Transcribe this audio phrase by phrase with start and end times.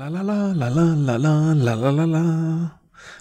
[0.00, 2.24] la la la la la la la la la la la.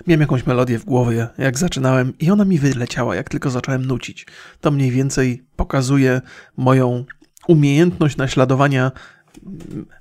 [0.07, 4.27] Miałem jakąś melodię w głowie, jak zaczynałem, i ona mi wyleciała, jak tylko zacząłem nucić.
[4.61, 6.21] To mniej więcej pokazuje
[6.57, 7.05] moją
[7.47, 8.91] umiejętność naśladowania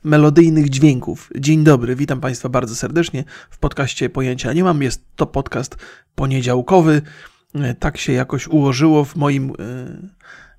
[0.04, 1.30] melodyjnych dźwięków.
[1.38, 4.82] Dzień dobry, witam Państwa bardzo serdecznie w podcaście Pojęcia Nie Mam.
[4.82, 5.76] Jest to podcast
[6.14, 7.02] poniedziałkowy.
[7.78, 9.52] Tak się jakoś ułożyło w moim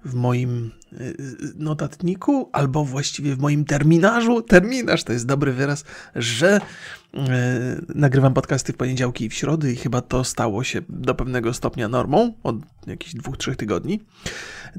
[0.05, 1.15] w moim y,
[1.55, 5.83] notatniku, albo właściwie w moim terminarzu, terminarz to jest dobry wyraz,
[6.15, 6.61] że
[7.13, 7.21] yy,
[7.95, 11.87] nagrywam podcasty w poniedziałki i w środy i chyba to stało się do pewnego stopnia
[11.87, 12.55] normą od
[12.87, 13.99] jakichś dwóch, trzech tygodni.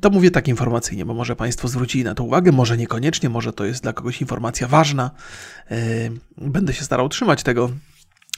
[0.01, 3.65] To mówię tak informacyjnie, bo może Państwo zwrócili na to uwagę, może niekoniecznie, może to
[3.65, 5.11] jest dla kogoś informacja ważna.
[6.39, 7.71] Będę się starał trzymać tego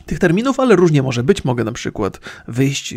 [0.06, 1.45] tych terminów, ale różnie może być.
[1.45, 2.95] Mogę na przykład wyjść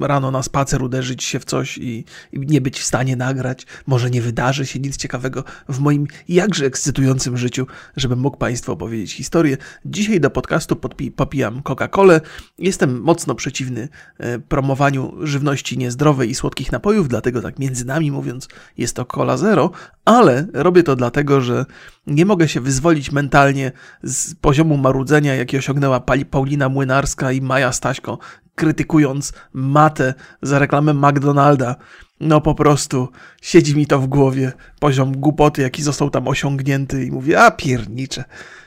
[0.00, 3.66] rano na spacer, uderzyć się w coś i, i, nie być w stanie nagrać.
[3.86, 7.66] Może nie wydarzy się nic ciekawego w moim jakże ekscytującym życiu,
[7.96, 9.56] żebym mógł Państwu opowiedzieć historię.
[9.84, 12.20] Dzisiaj do podcastu podpi- popijam Coca-Colę.
[12.58, 13.88] Jestem mocno przeciwny
[14.18, 19.36] e, promowaniu żywności niezdrowej i słodkich napojów, dlatego tak między nami mówiąc jest to Cola
[19.36, 19.70] Zero,
[20.04, 21.66] ale robię to dlatego, że
[22.06, 28.18] nie mogę się wyzwolić mentalnie z poziomu marudzenia, jaki osiągnęła Paulina Młynarska i Maja Staśko,
[28.54, 31.76] krytykując matę za reklamę McDonalda.
[32.20, 33.08] No po prostu
[33.42, 38.24] siedzi mi to w głowie, poziom głupoty, jaki został tam osiągnięty i mówię, a piernicze,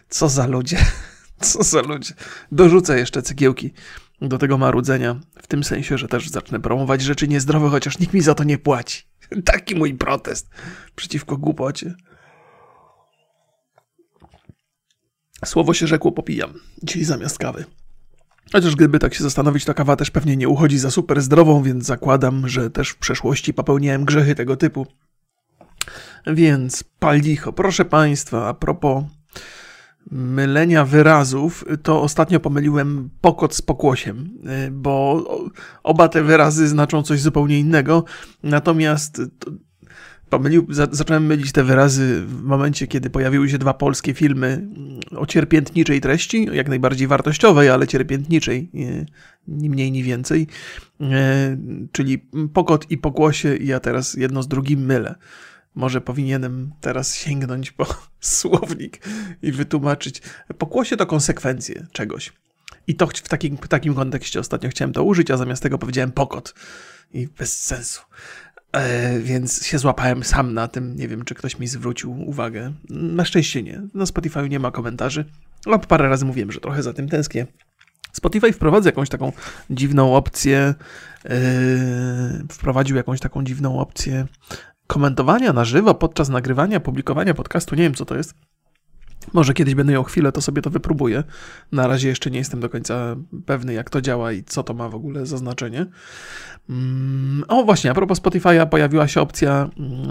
[0.10, 0.78] co za ludzie,
[1.42, 2.14] co za ludzie.
[2.52, 3.74] Dorzucę jeszcze cegiełki
[4.22, 8.22] do tego marudzenia, w tym sensie, że też zacznę promować rzeczy niezdrowe, chociaż nikt mi
[8.22, 9.04] za to nie płaci.
[9.46, 10.50] Taki mój protest
[10.96, 11.96] przeciwko głupocie.
[15.46, 16.54] Słowo się rzekło popijam.
[16.84, 17.66] Dzisiaj zamiast kawy.
[18.52, 21.86] Chociaż gdyby tak się zastanowić, to kawa też pewnie nie uchodzi za super zdrową, więc
[21.86, 24.88] zakładam, że też w przeszłości popełniałem grzechy tego typu.
[26.28, 27.54] Więc pal licho.
[27.54, 29.04] Proszę Państwa, a propos
[30.12, 34.30] mylenia wyrazów, to ostatnio pomyliłem pokot z pokłosiem,
[34.72, 35.24] bo
[35.84, 38.04] oba te wyrazy znaczą coś zupełnie innego.
[38.44, 39.22] Natomiast
[40.34, 44.68] pomylił, zacząłem mylić te wyrazy w momencie, kiedy pojawiły się dwa polskie filmy
[45.12, 48.70] o cierpiętniczej treści, jak najbardziej wartościowej, ale cierpiętniczej,
[49.48, 50.48] ni mniej, ni więcej,
[51.02, 51.58] e,
[51.92, 55.16] czyli Pokot i Pokłosie i ja teraz jedno z drugim mylę.
[55.76, 57.86] Może powinienem teraz sięgnąć po
[58.20, 59.08] słownik
[59.42, 60.22] i wytłumaczyć.
[60.58, 62.34] Pokłosie to konsekwencje czegoś.
[62.88, 66.12] I to w takim, w takim kontekście ostatnio chciałem to użyć, a zamiast tego powiedziałem
[66.12, 66.54] pokot.
[67.14, 68.02] I bez sensu.
[68.74, 70.96] E, więc się złapałem sam na tym.
[70.96, 72.74] Nie wiem, czy ktoś mi zwrócił uwagę.
[72.90, 73.82] Na szczęście nie.
[73.94, 75.26] Na Spotify nie ma komentarzy.
[75.66, 77.48] Ale parę razy mówiłem, że trochę za tym tęsknię.
[78.12, 79.32] Spotify wprowadza jakąś taką
[79.70, 80.74] dziwną opcję.
[81.24, 81.32] Yy,
[82.50, 84.28] wprowadził jakąś taką dziwną opcję
[84.88, 87.76] komentowania na żywo podczas nagrywania, publikowania podcastu.
[87.76, 88.34] Nie wiem, co to jest.
[89.34, 91.24] Może kiedyś będę miał chwilę, to sobie to wypróbuję.
[91.72, 94.90] Na razie jeszcze nie jestem do końca pewny, jak to działa i co to ma
[94.90, 95.86] w ogóle za znaczenie.
[96.70, 100.08] Mm, o, właśnie, a propos Spotify'a pojawiła się opcja mm,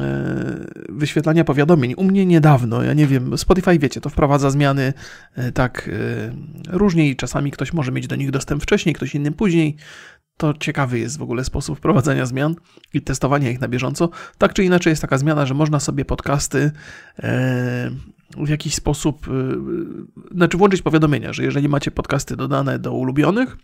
[0.88, 1.94] wyświetlania powiadomień.
[1.96, 4.92] U mnie niedawno, ja nie wiem, Spotify, wiecie, to wprowadza zmiany
[5.34, 9.32] e, tak e, różnie i czasami ktoś może mieć do nich dostęp wcześniej, ktoś inny
[9.32, 9.76] później.
[10.37, 12.54] To ciekawy jest w ogóle sposób wprowadzania zmian
[12.94, 14.10] i testowania ich na bieżąco.
[14.38, 16.70] Tak czy inaczej jest taka zmiana, że można sobie podcasty
[17.19, 17.91] e,
[18.37, 19.26] w jakiś sposób,
[20.34, 23.56] znaczy włączyć powiadomienia, że jeżeli macie podcasty dodane do ulubionych,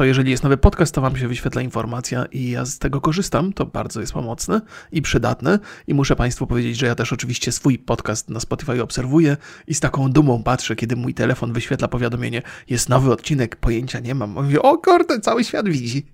[0.00, 3.52] to jeżeli jest nowy podcast, to Wam się wyświetla informacja i ja z tego korzystam.
[3.52, 4.60] To bardzo jest pomocne
[4.92, 5.58] i przydatne.
[5.86, 9.80] I muszę Państwu powiedzieć, że ja też oczywiście swój podcast na Spotify obserwuję i z
[9.80, 14.30] taką dumą patrzę, kiedy mój telefon wyświetla powiadomienie, jest nowy odcinek, pojęcia nie mam.
[14.30, 16.06] Mówię, o kurde, cały świat widzi.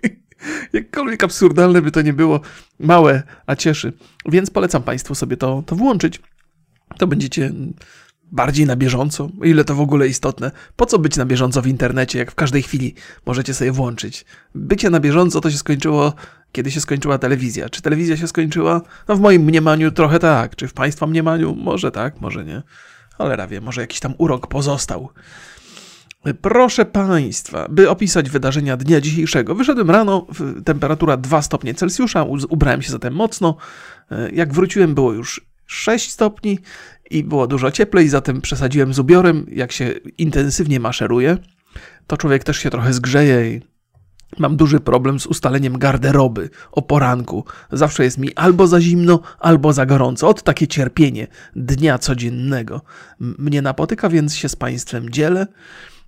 [0.72, 2.40] Jakkolwiek absurdalne by to nie było,
[2.78, 3.92] małe, a cieszy.
[4.28, 6.20] Więc polecam Państwu sobie to, to włączyć.
[6.98, 7.52] To będziecie
[8.32, 10.50] bardziej na bieżąco, ile to w ogóle istotne.
[10.76, 12.94] Po co być na bieżąco w internecie, jak w każdej chwili
[13.26, 14.24] możecie sobie włączyć?
[14.54, 16.14] Bycie na bieżąco to się skończyło,
[16.52, 17.68] kiedy się skończyła telewizja.
[17.68, 18.80] Czy telewizja się skończyła?
[19.08, 20.56] No w moim mniemaniu trochę tak.
[20.56, 21.54] Czy w Państwa mniemaniu?
[21.54, 22.62] Może tak, może nie.
[23.18, 25.08] Ale wie, może jakiś tam urok pozostał.
[26.40, 30.26] Proszę Państwa, by opisać wydarzenia dnia dzisiejszego, wyszedłem rano,
[30.64, 33.56] temperatura 2 stopnie Celsjusza, ubrałem się zatem mocno.
[34.32, 36.58] Jak wróciłem, było już 6 stopni
[37.12, 39.46] i było dużo cieplej, zatem przesadziłem z ubiorem.
[39.52, 41.38] Jak się intensywnie maszeruje,
[42.06, 43.60] to człowiek też się trochę zgrzeje i
[44.38, 47.44] mam duży problem z ustaleniem garderoby o poranku.
[47.72, 50.28] Zawsze jest mi albo za zimno, albo za gorąco.
[50.28, 51.26] Od takie cierpienie
[51.56, 52.80] dnia codziennego
[53.20, 55.46] mnie napotyka, więc się z Państwem dzielę.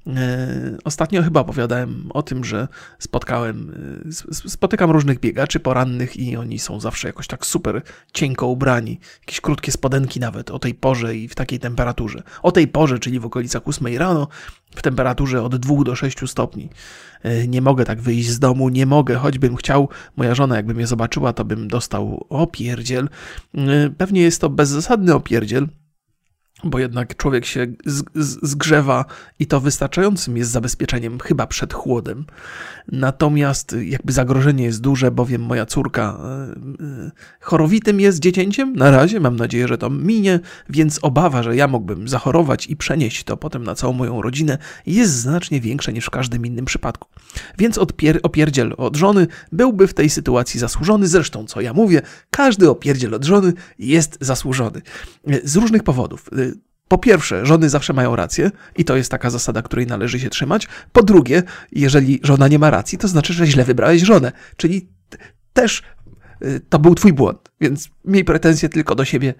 [0.07, 2.69] E, ostatnio chyba opowiadałem o tym, że
[2.99, 3.75] spotkałem,
[4.11, 9.01] e, spotykam różnych biegaczy porannych i oni są zawsze jakoś tak super cienko ubrani.
[9.21, 12.23] Jakieś krótkie spodenki nawet o tej porze i w takiej temperaturze.
[12.43, 14.29] O tej porze, czyli w okolicach 8 rano,
[14.75, 16.71] w temperaturze od 2 do 6 stopni.
[17.23, 19.89] E, nie mogę tak wyjść z domu, nie mogę, choćbym chciał.
[20.17, 23.09] Moja żona, jakby mnie zobaczyła, to bym dostał opierdziel.
[23.99, 25.69] Pewnie jest to bezzasadny opierdziel,
[26.65, 27.67] bo jednak człowiek się
[28.43, 29.05] zgrzewa
[29.39, 32.25] i to wystarczającym jest zabezpieczeniem chyba przed chłodem.
[32.93, 36.25] Natomiast jakby zagrożenie jest duże, bowiem moja córka e,
[36.85, 38.77] e, chorowitym jest dziecięciem.
[38.77, 40.41] Na razie mam nadzieję, że to minie,
[40.71, 45.13] więc obawa, że ja mógłbym zachorować i przenieść to potem na całą moją rodzinę jest
[45.13, 47.09] znacznie większa niż w każdym innym przypadku.
[47.59, 51.09] Więc odpier opierdziel od żony byłby w tej sytuacji zasłużony.
[51.09, 54.83] Zresztą, co ja mówię, każdy opierdziel od żony jest zasłużony.
[55.27, 56.31] E, z różnych powodów.
[56.89, 60.69] Po pierwsze, żony zawsze mają rację i to jest taka zasada, której należy się trzymać.
[60.93, 61.43] Po drugie,
[61.73, 64.33] jeżeli żona nie ma racji, to znaczy, że źle wybrałeś żonę.
[64.57, 64.89] Czyli
[65.53, 65.83] też
[66.45, 69.35] y, to był twój błąd, więc miej pretensje tylko do siebie.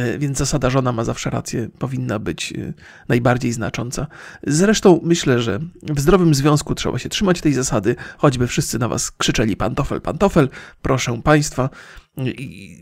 [0.00, 2.74] Y, więc zasada żona ma zawsze rację, powinna być y,
[3.08, 4.06] najbardziej znacząca.
[4.46, 9.10] Zresztą myślę, że w zdrowym związku trzeba się trzymać tej zasady, choćby wszyscy na was
[9.10, 10.48] krzyczeli pantofel, pantofel.
[10.82, 11.70] Proszę państwa,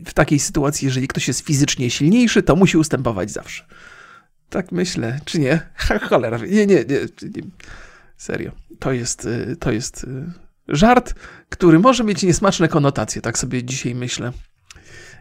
[0.05, 3.65] w takiej sytuacji, jeżeli ktoś jest fizycznie silniejszy, to musi ustępować zawsze.
[4.49, 5.59] Tak myślę, czy nie?
[6.09, 7.41] Cholera, nie, nie, nie, nie.
[8.17, 8.51] Serio.
[8.79, 10.31] To jest, y, to jest y,
[10.67, 11.13] żart,
[11.49, 14.31] który może mieć niesmaczne konotacje, tak sobie dzisiaj myślę.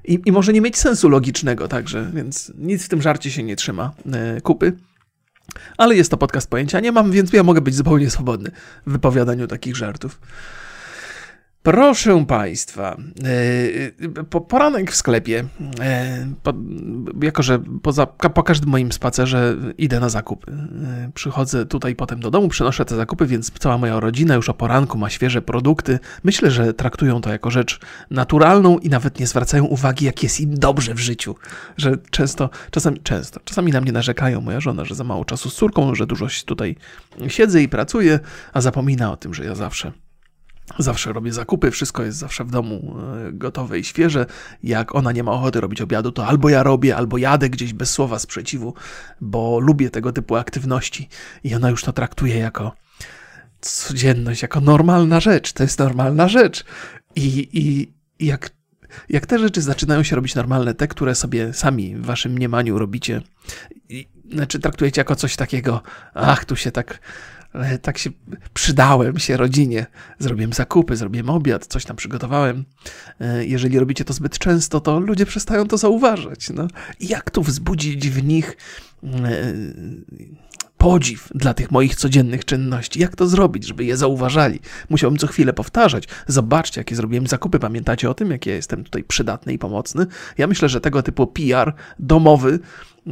[0.04, 3.56] I, I, może nie mieć sensu logicznego także, więc nic w tym żarcie się nie
[3.56, 3.92] trzyma
[4.36, 4.72] y, kupy.
[5.76, 8.50] Ale jest to podcast pojęcia nie mam, więc ja mogę być zupełnie swobodny
[8.86, 10.20] w wypowiadaniu takich żartów.
[11.62, 12.96] Proszę Państwa,
[14.18, 15.44] e, po, poranek w sklepie,
[15.80, 16.26] e,
[17.22, 20.52] jako że poza, po każdym moim spacerze idę na zakupy.
[20.52, 24.54] E, przychodzę tutaj potem do domu, przynoszę te zakupy, więc cała moja rodzina już o
[24.54, 25.98] poranku ma świeże produkty.
[26.24, 30.54] Myślę, że traktują to jako rzecz naturalną i nawet nie zwracają uwagi, jak jest im
[30.54, 31.34] dobrze w życiu.
[31.76, 35.54] Że często, czasami, często, czasami na mnie narzekają moja żona, że za mało czasu z
[35.54, 36.76] córką, że dużo tutaj
[37.28, 38.20] siedzę i pracuję,
[38.52, 39.92] a zapomina o tym, że ja zawsze
[40.78, 42.96] Zawsze robię zakupy, wszystko jest zawsze w domu
[43.28, 44.26] e, gotowe i świeże.
[44.62, 47.90] Jak ona nie ma ochoty robić obiadu, to albo ja robię, albo jadę gdzieś bez
[47.90, 48.74] słowa sprzeciwu,
[49.20, 51.08] bo lubię tego typu aktywności
[51.44, 52.72] i ona już to traktuje jako
[53.60, 55.52] codzienność, jako normalna rzecz.
[55.52, 56.64] To jest normalna rzecz.
[57.16, 57.92] I, i,
[58.26, 58.50] jak,
[59.08, 63.22] jak te rzeczy zaczynają się robić normalne, te, które sobie sami w waszym mniemaniu robicie,
[63.88, 65.82] i, znaczy traktujecie jako coś takiego,
[66.14, 67.00] ach, tu się tak
[67.82, 68.10] tak się
[68.54, 69.86] przydałem się rodzinie.
[70.18, 72.64] Zrobiłem zakupy, zrobiłem obiad, coś tam przygotowałem.
[73.20, 76.50] E, jeżeli robicie to zbyt często, to ludzie przestają to zauważać.
[76.50, 76.68] No.
[77.00, 78.56] Jak tu wzbudzić w nich
[79.04, 79.08] e,
[80.78, 83.00] podziw dla tych moich codziennych czynności.
[83.00, 84.60] Jak to zrobić, żeby je zauważali?
[84.90, 86.04] Musiałbym co chwilę powtarzać.
[86.26, 87.58] Zobaczcie, jakie zrobiłem zakupy.
[87.58, 90.06] Pamiętacie o tym, jak ja jestem tutaj przydatny i pomocny?
[90.38, 92.58] Ja myślę, że tego typu PR domowy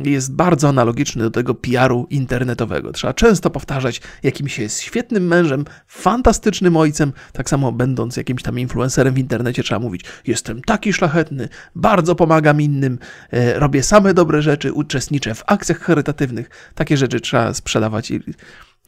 [0.04, 2.92] jest bardzo analogiczny do tego PR-u internetowego.
[2.92, 8.58] Trzeba często powtarzać, jakim się jest świetnym mężem, fantastycznym ojcem, tak samo będąc jakimś tam
[8.58, 12.98] influencerem w internecie trzeba mówić, jestem taki szlachetny, bardzo pomagam innym,
[13.30, 16.50] e, robię same dobre rzeczy, uczestniczę w akcjach charytatywnych.
[16.74, 18.20] Takie rzeczy trzeba sprzedawać i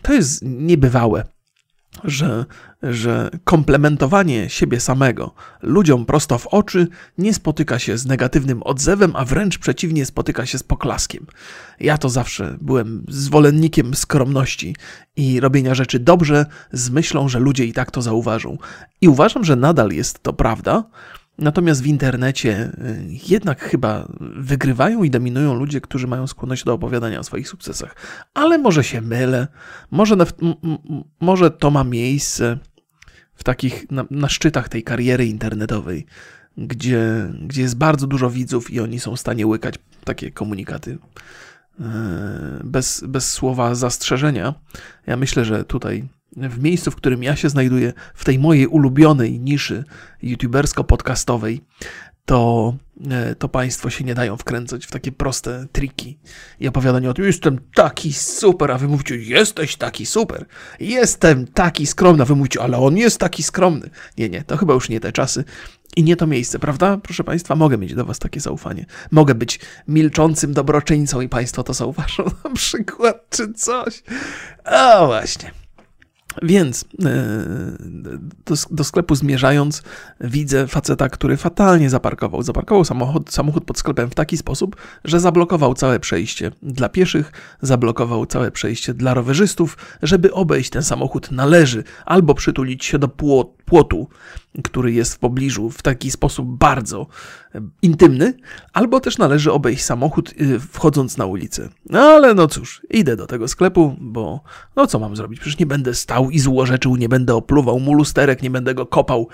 [0.02, 1.37] to jest niebywałe
[2.04, 2.44] że,
[2.82, 9.24] że komplementowanie siebie samego ludziom prosto w oczy nie spotyka się z negatywnym odzewem, a
[9.24, 11.26] wręcz przeciwnie, spotyka się z poklaskiem.
[11.80, 14.76] Ja to zawsze byłem zwolennikiem skromności
[15.16, 18.58] i robienia rzeczy dobrze, z myślą, że ludzie i tak to zauważą.
[19.00, 20.84] I uważam, że nadal jest to prawda,
[21.38, 27.20] Natomiast w internecie y, jednak chyba wygrywają i dominują ludzie, którzy mają skłonność do opowiadania
[27.20, 27.96] o swoich sukcesach.
[28.34, 29.48] Ale może się mylę,
[29.90, 30.26] może, na,
[31.20, 32.58] może to ma miejsce
[33.34, 36.06] w takich, na, na szczytach tej kariery internetowej,
[36.56, 41.84] gdzie, gdzie jest bardzo dużo widzów i oni są w stanie łykać takie komunikaty y,
[42.64, 44.54] bez, bez słowa zastrzeżenia.
[45.06, 46.08] Ja myślę, że tutaj
[46.40, 49.84] w miejscu, w którym ja się znajduję, w tej mojej ulubionej niszy
[50.22, 51.60] youtubersko-podcastowej,
[52.28, 52.74] to,
[53.10, 56.18] e, to państwo się nie dają wkręcać w takie proste triki
[56.60, 60.46] i opowiadanie o tym, jestem taki super, a wy mówicie, jesteś taki super,
[60.80, 63.90] jestem taki skromny, a wy mówicie, ale on jest taki skromny.
[64.18, 65.44] Nie, nie, to chyba już nie te czasy
[65.96, 66.98] i nie to miejsce, prawda?
[67.02, 68.86] Proszę Państwa, mogę mieć do Was takie zaufanie.
[69.10, 74.02] Mogę być milczącym dobroczyńcą i Państwo to zauważą na przykład, czy coś.
[74.64, 75.50] O, właśnie.
[76.42, 77.06] Więc e,
[78.70, 79.82] do, sklepu zmierzając,
[80.20, 82.42] widzę faceta, który fatalnie zaparkował.
[82.42, 87.32] Zaparkował samochód, samochód pod sklepem w taki sposób, że zablokował całe przejście dla pieszych,
[87.62, 89.76] zablokował całe przejście dla rowerzystów.
[90.02, 93.08] Żeby obejść ten samochód, należy albo przytulić się do
[93.66, 94.08] płotu,
[94.62, 97.06] który jest w pobliżu w taki sposób bardzo
[97.54, 98.34] e, intymny,
[98.72, 101.68] albo też należy obejść samochód e, wchodząc na ulicę.
[101.90, 104.42] No ale no cóż, idę do tego sklepu, bo
[104.76, 105.40] no co mam zrobić?
[105.40, 109.28] Przecież nie będę stał i złorzeczył, nie będę opluwał mu lusterek, nie będę go kopał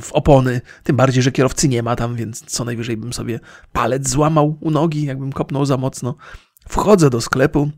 [0.00, 3.40] w opony, tym bardziej, że kierowcy nie ma tam, więc co najwyżej bym sobie
[3.72, 6.14] palec złamał u nogi, jakbym kopnął za mocno.
[6.68, 7.70] Wchodzę do sklepu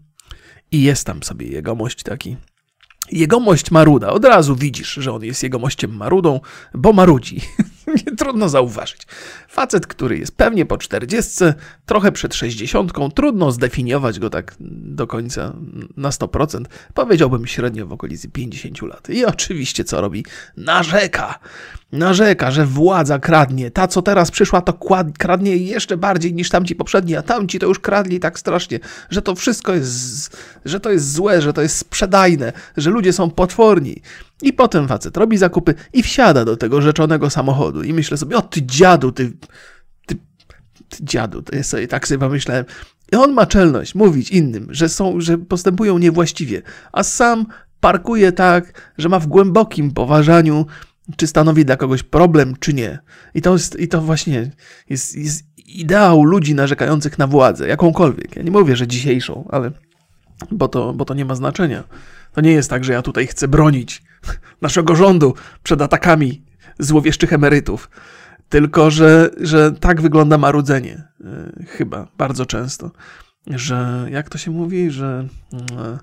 [0.73, 2.37] i jest tam sobie jegomość taki
[3.12, 4.09] Jegomość Maruda.
[4.09, 6.40] Od razu widzisz, że on jest jegomościem Marudą,
[6.75, 7.40] bo marudzi.
[8.06, 9.02] Nie trudno zauważyć.
[9.49, 11.44] Facet, który jest pewnie po 40,
[11.87, 15.52] trochę przed 60, trudno zdefiniować go tak do końca
[15.97, 16.64] na 100%.
[16.94, 19.11] Powiedziałbym średnio w okolicy 50 lat.
[19.11, 20.25] I oczywiście co robi?
[20.56, 21.38] Narzeka.
[21.92, 23.70] Narzeka, że władza kradnie.
[23.70, 24.78] Ta, co teraz przyszła, to
[25.18, 28.80] kradnie jeszcze bardziej niż tamci poprzedni, a tamci to już kradli tak strasznie,
[29.11, 33.30] że to wszystko jest, że to jest złe, że to jest sprzedajne, że ludzie są
[33.30, 34.02] potworni.
[34.42, 37.82] I potem facet robi zakupy i wsiada do tego rzeczonego samochodu.
[37.82, 39.32] I myślę sobie, o ty dziadu, ty,
[40.06, 40.14] ty,
[40.88, 42.64] ty dziadu, to jest sobie, tak sobie pomyślałem.
[43.12, 47.47] I on ma czelność mówić innym, że są, że postępują niewłaściwie, a sam
[47.80, 50.66] parkuje tak, że ma w głębokim poważaniu,
[51.16, 52.99] czy stanowi dla kogoś problem, czy nie.
[53.35, 54.50] I to, jest, i to właśnie
[54.88, 58.37] jest, jest ideał ludzi narzekających na władzę, jakąkolwiek.
[58.37, 59.70] Ja nie mówię, że dzisiejszą, ale
[60.50, 61.85] bo to, bo to nie ma znaczenia.
[62.32, 64.02] To nie jest tak, że ja tutaj chcę bronić
[64.61, 66.43] naszego rządu przed atakami
[66.79, 67.91] złowieszczych emerytów.
[68.49, 71.09] Tylko, że, że tak wygląda marudzenie.
[71.25, 72.91] E, chyba, bardzo często.
[73.47, 75.27] Że, jak to się mówi, że,
[75.79, 75.99] e,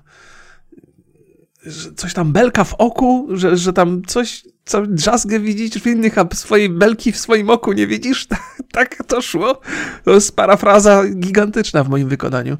[1.66, 6.18] że coś tam belka w oku, że, że tam coś, co drzazgę widzisz w innych,
[6.18, 8.26] a swojej belki w swoim oku nie widzisz?
[8.72, 9.60] tak to szło.
[10.04, 12.56] To jest parafraza gigantyczna w moim wykonaniu.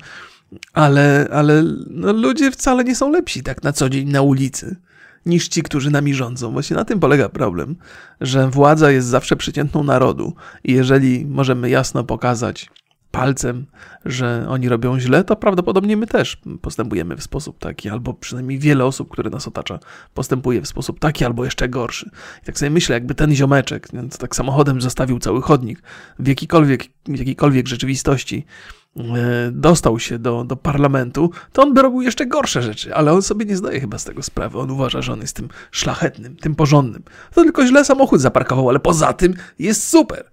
[0.72, 4.76] Ale, ale no, ludzie wcale nie są lepsi tak na co dzień na ulicy
[5.28, 6.52] niż ci, którzy nami rządzą.
[6.52, 7.76] Właśnie na tym polega problem,
[8.20, 12.70] że władza jest zawsze przeciętną narodu i jeżeli możemy jasno pokazać
[13.10, 13.66] palcem,
[14.04, 18.84] że oni robią źle, to prawdopodobnie my też postępujemy w sposób taki, albo przynajmniej wiele
[18.84, 19.78] osób, które nas otacza,
[20.14, 22.10] postępuje w sposób taki, albo jeszcze gorszy.
[22.42, 25.82] I tak sobie myślę, jakby ten ziomeczek, tak samochodem zostawił cały chodnik
[26.18, 28.46] w jakiejkolwiek, w jakiejkolwiek rzeczywistości,
[29.52, 33.46] dostał się do, do parlamentu, to on by robił jeszcze gorsze rzeczy, ale on sobie
[33.46, 34.58] nie zdaje chyba z tego sprawy.
[34.58, 37.02] On uważa, że on jest tym szlachetnym, tym porządnym.
[37.34, 40.30] To tylko źle samochód zaparkował, ale poza tym jest super.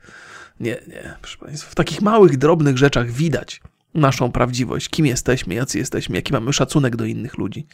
[0.59, 3.61] Nie, nie, proszę Państwa, w takich małych, drobnych rzeczach widać
[3.93, 7.67] naszą prawdziwość, kim jesteśmy, jacy jesteśmy, jaki mamy szacunek do innych ludzi.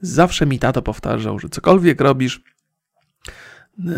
[0.00, 2.42] Zawsze mi tato powtarzał, że cokolwiek robisz,
[3.78, 3.94] yy,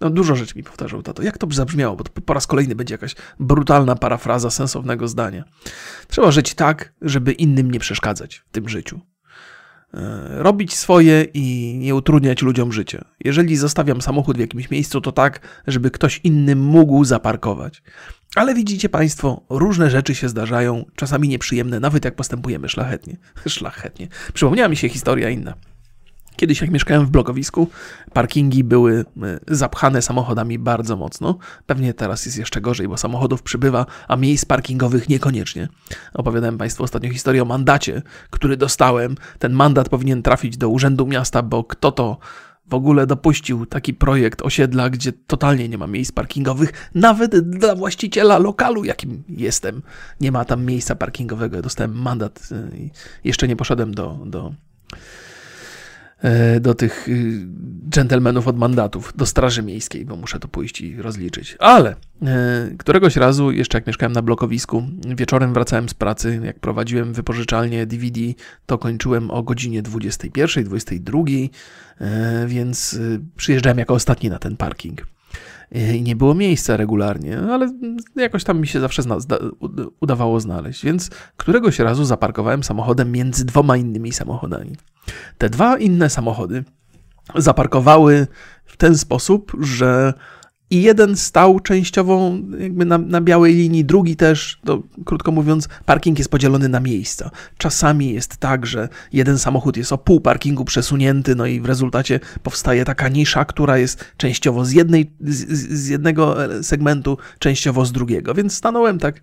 [0.00, 1.22] no, dużo rzeczy mi powtarzał tato.
[1.22, 1.96] Jak to by zabrzmiało?
[1.96, 5.44] Bo to po raz kolejny będzie jakaś brutalna parafraza sensownego zdania.
[6.08, 9.00] Trzeba żyć tak, żeby innym nie przeszkadzać w tym życiu.
[9.94, 13.04] E, robić swoje i nie utrudniać ludziom życie.
[13.24, 17.82] Jeżeli zostawiam samochód w jakimś miejscu, to tak, żeby ktoś inny mógł zaparkować.
[18.34, 23.16] Ale widzicie Państwo, różne rzeczy się zdarzają, czasami nieprzyjemne, nawet jak postępujemy szlachetnie.
[23.46, 24.08] Szlachetnie.
[24.34, 25.54] Przypomniała mi się historia inna.
[26.38, 27.68] Kiedyś, jak mieszkałem w blokowisku,
[28.12, 31.38] parkingi były e, zapchane samochodami bardzo mocno.
[31.66, 35.68] Pewnie teraz jest jeszcze gorzej, bo samochodów przybywa, a miejsc parkingowych niekoniecznie.
[36.14, 39.14] Opowiadałem Państwu ostatnio historię o mandacie, który dostałem.
[39.38, 42.18] Ten mandat powinien trafić do Urzędu Miasta, bo kto to
[42.66, 48.38] w ogóle dopuścił taki projekt osiedla, gdzie totalnie nie ma miejsc parkingowych, nawet dla właściciela
[48.38, 49.82] lokalu, jakim jestem.
[50.20, 51.62] Nie ma tam miejsca parkingowego.
[51.62, 52.90] Dostałem mandat e, i
[53.24, 54.52] jeszcze nie poszedłem do, do
[56.60, 57.46] do tych y,
[57.90, 61.56] dżentelmenów od mandatów, do Straży Miejskiej, bo muszę to pójść i rozliczyć.
[61.58, 64.82] Ale e, któregoś razu, jeszcze jak mieszkałem na blokowisku,
[65.16, 68.20] wieczorem wracałem z pracy, jak prowadziłem wypożyczalnię DVD,
[68.66, 71.20] to kończyłem o godzinie 21, 22,
[72.00, 75.06] e, więc y, przyjeżdżałem jako ostatni na ten parking
[75.72, 77.72] i nie było miejsca regularnie, ale
[78.16, 79.38] jakoś tam mi się zawsze zna, zda,
[80.00, 84.76] udawało znaleźć, więc któregoś razu zaparkowałem samochodem między dwoma innymi samochodami.
[85.38, 86.64] Te dwa inne samochody
[87.34, 88.26] zaparkowały
[88.64, 90.14] w ten sposób, że
[90.70, 96.18] i jeden stał częściowo jakby na, na, białej linii, drugi też, to krótko mówiąc, parking
[96.18, 97.30] jest podzielony na miejsca.
[97.58, 102.20] Czasami jest tak, że jeden samochód jest o pół parkingu przesunięty, no i w rezultacie
[102.42, 105.48] powstaje taka nisza, która jest częściowo z, jednej, z,
[105.78, 108.34] z jednego segmentu, częściowo z drugiego.
[108.34, 109.20] Więc stanąłem tak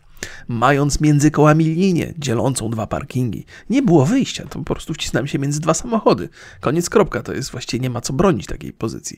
[0.48, 3.46] mając między kołami linię dzielącą dwa parkingi.
[3.70, 6.30] Nie było wyjścia, to po prostu wcisnąłem się między dwa samochody.
[6.60, 9.18] Koniec, kropka, to jest właściwie nie ma co bronić takiej pozycji.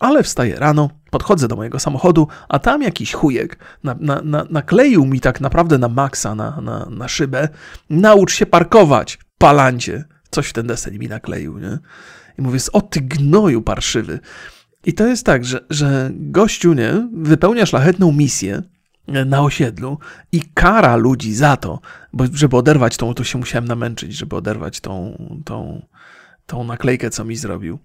[0.00, 5.06] Ale wstaję rano, podchodzę do mojego samochodu, a tam jakiś chujek na, na, na, nakleił
[5.06, 7.48] mi tak naprawdę na maksa, na, na, na szybę,
[7.90, 10.04] naucz się parkować, palancie.
[10.30, 11.78] Coś w ten deseń mi nakleił, nie?
[12.38, 14.20] I mówię, o ty gnoju parszywy.
[14.86, 18.62] I to jest tak, że, że gościu, nie, wypełnia szlachetną misję
[19.08, 19.98] na osiedlu
[20.32, 21.80] i kara ludzi za to,
[22.12, 25.86] bo żeby oderwać tą, to się musiałem namęczyć, żeby oderwać tą, tą,
[26.46, 27.78] tą naklejkę, co mi zrobił.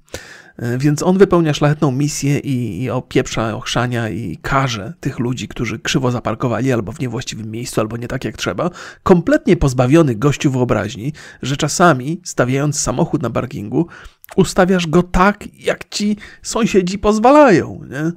[0.57, 5.79] E, więc on wypełnia szlachetną misję i, i opieprza, ochrzania i karze tych ludzi, którzy
[5.79, 8.69] krzywo zaparkowali albo w niewłaściwym miejscu, albo nie tak jak trzeba.
[9.03, 13.87] Kompletnie pozbawiony gościu wyobraźni, że czasami stawiając samochód na parkingu,
[14.35, 17.81] ustawiasz go tak, jak ci sąsiedzi pozwalają.
[17.89, 18.11] Nie?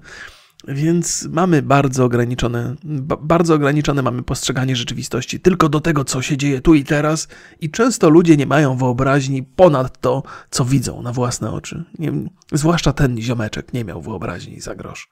[0.68, 2.75] Więc mamy bardzo ograniczone,
[3.21, 7.28] bardzo ograniczone mamy postrzeganie rzeczywistości tylko do tego, co się dzieje tu i teraz,
[7.61, 11.85] i często ludzie nie mają wyobraźni ponad to, co widzą na własne oczy.
[11.99, 12.12] Nie,
[12.52, 15.09] zwłaszcza ten ziomeczek nie miał wyobraźni za grosz.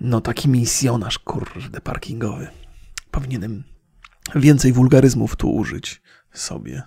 [0.00, 2.48] No taki misjonarz, kurde, parkingowy.
[3.10, 3.64] Powinienem
[4.34, 6.02] więcej wulgaryzmów tu użyć
[6.32, 6.82] sobie.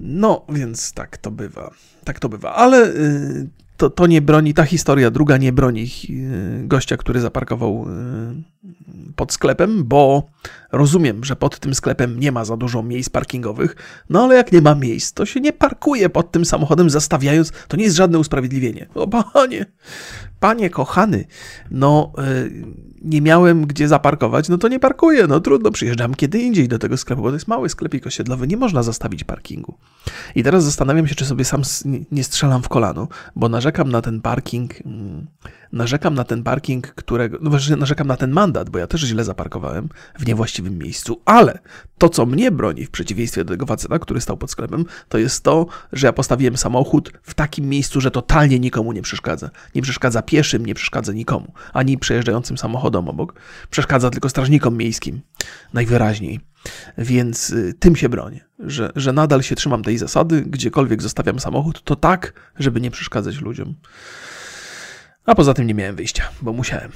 [0.00, 1.70] No, więc tak to bywa.
[2.04, 2.54] Tak to bywa.
[2.54, 3.50] Ale y,
[3.82, 9.32] to, to nie broni, ta historia druga nie broni y, gościa, który zaparkował y, pod
[9.32, 10.26] sklepem, bo
[10.72, 13.76] rozumiem, że pod tym sklepem nie ma za dużo miejsc parkingowych,
[14.10, 17.76] no ale jak nie ma miejsc, to się nie parkuje pod tym samochodem, zastawiając, to
[17.76, 18.86] nie jest żadne usprawiedliwienie.
[18.94, 19.66] O panie,
[20.40, 21.24] panie kochany,
[21.70, 22.12] no
[23.02, 26.96] nie miałem gdzie zaparkować, no to nie parkuję, no trudno, przyjeżdżam kiedy indziej do tego
[26.96, 29.74] sklepu, bo to jest mały sklepik osiedlowy, nie można zastawić parkingu.
[30.34, 31.62] I teraz zastanawiam się, czy sobie sam
[32.12, 35.26] nie strzelam w kolano, bo narzekam na ten parking, mm,
[35.72, 39.24] narzekam na ten parking, którego, no właśnie narzekam na ten mandat, bo ja też źle
[39.24, 39.88] zaparkowałem
[40.18, 41.58] w niewłaściwym miejscu, ale
[41.98, 45.44] to, co mnie broni w przeciwieństwie do tego faceta, który stał pod sklepem, to jest
[45.44, 49.50] to, że ja postawiłem samochód w takim miejscu, że totalnie nikomu nie przeszkadza.
[49.74, 53.34] Nie przeszkadza pieszym, nie przeszkadza nikomu, ani przejeżdżającym samochodom obok.
[53.70, 55.20] Przeszkadza tylko strażnikom miejskim,
[55.72, 56.40] najwyraźniej.
[56.98, 61.82] Więc y, tym się bronię, że, że nadal się trzymam tej zasady, gdziekolwiek zostawiam samochód,
[61.84, 63.74] to tak, żeby nie przeszkadzać ludziom.
[65.26, 66.92] A poza tym nie miałem wyjścia, bo musiałem.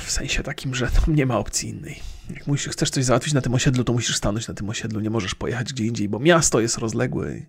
[0.00, 2.00] W sensie takim, że nie ma opcji innej.
[2.30, 5.00] Jak musisz, chcesz coś załatwić na tym osiedlu, to musisz stanąć na tym osiedlu.
[5.00, 7.36] Nie możesz pojechać gdzie indziej, bo miasto jest rozległe.
[7.36, 7.46] I...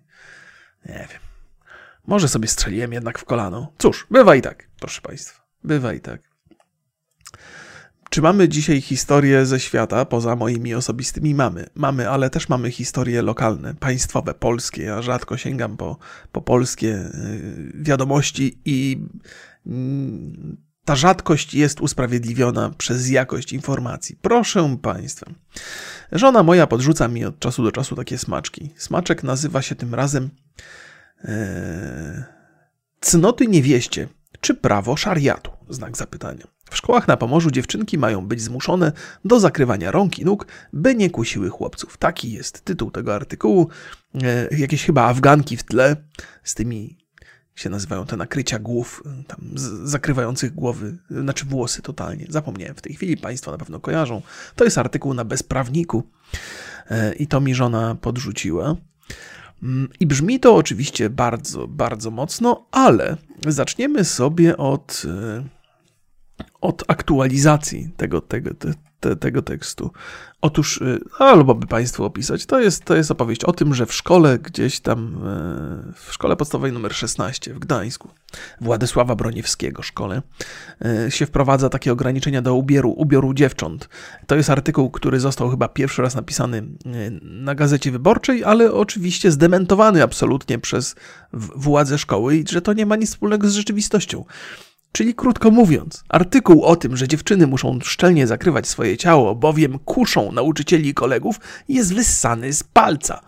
[0.86, 1.20] Nie wiem.
[2.06, 3.72] Może sobie strzeliłem jednak w kolano.
[3.78, 5.40] Cóż, bywa i tak, proszę Państwa.
[5.64, 6.20] Bywa i tak.
[8.10, 11.34] Czy mamy dzisiaj historie ze świata, poza moimi osobistymi?
[11.34, 11.66] Mamy.
[11.74, 14.82] Mamy, ale też mamy historie lokalne, państwowe, polskie.
[14.82, 15.98] Ja rzadko sięgam po,
[16.32, 18.98] po polskie y, wiadomości i
[20.84, 24.16] ta rzadkość jest usprawiedliwiona przez jakość informacji.
[24.22, 25.26] Proszę Państwa.
[26.12, 28.70] Żona moja podrzuca mi od czasu do czasu takie smaczki.
[28.76, 30.30] Smaczek nazywa się tym razem
[31.24, 32.24] e,
[33.00, 34.08] Cnoty niewieście
[34.40, 35.50] czy prawo szariatu?
[35.68, 36.44] Znak zapytania.
[36.70, 38.92] W szkołach na Pomorzu dziewczynki mają być zmuszone
[39.24, 41.96] do zakrywania rąk i nóg, by nie kusiły chłopców.
[41.96, 43.68] Taki jest tytuł tego artykułu.
[44.22, 45.96] E, jakieś chyba Afganki w tle
[46.42, 46.99] z tymi
[47.54, 49.38] się nazywają te nakrycia głów, y, tam
[49.84, 52.26] zakrywających głowy, znaczy włosy totalnie.
[52.28, 54.22] Zapomniałem w tej chwili, Państwo na pewno kojarzą.
[54.56, 56.02] To jest artykuł na bezprawniku
[56.90, 58.76] e, i to mi żona podrzuciła.
[59.62, 65.02] Mm, I brzmi to oczywiście bardzo, bardzo mocno, ale zaczniemy sobie od,
[66.60, 68.50] od aktualizacji tego, tego,
[69.00, 69.90] te, tego tekstu.
[70.42, 73.94] Otóż, y, albo by Państwu opisać, to jest, to jest opowieść o tym, że w
[73.94, 78.08] szkole gdzieś tam, e, w szkole podstawowej numer 16 w Gdańsku,
[78.60, 80.22] Władysława Broniewskiego szkole,
[80.84, 83.88] e, się wprowadza takie ograniczenia do ubioru, ubioru dziewcząt.
[84.26, 86.90] To jest artykuł, który został chyba pierwszy raz napisany e,
[87.22, 90.94] na Gazecie Wyborczej, ale oczywiście zdementowany absolutnie przez
[91.32, 94.24] władze szkoły i że to nie ma nic wspólnego z rzeczywistością.
[94.92, 100.32] Czyli krótko mówiąc, artykuł o tym, że dziewczyny muszą szczelnie zakrywać swoje ciało, bowiem kuszą
[100.32, 103.20] nauczycieli i kolegów, jest wyssany z palca.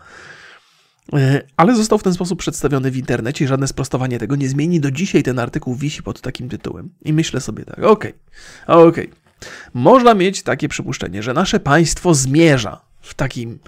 [1.12, 4.80] E, ale został w ten sposób przedstawiony w internecie i żadne sprostowanie tego nie zmieni.
[4.80, 6.90] Do dzisiaj ten artykuł wisi pod takim tytułem.
[7.04, 8.14] I myślę sobie tak, okej,
[8.66, 9.06] okay, okej.
[9.06, 9.22] Okay.
[9.74, 13.58] Można mieć takie przypuszczenie, że nasze państwo zmierza w takim,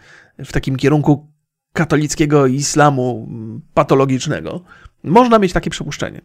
[0.45, 1.31] w takim kierunku
[1.73, 3.29] katolickiego islamu
[3.75, 4.65] patologicznego.
[5.05, 6.21] Można mieć takie przypuszczenie.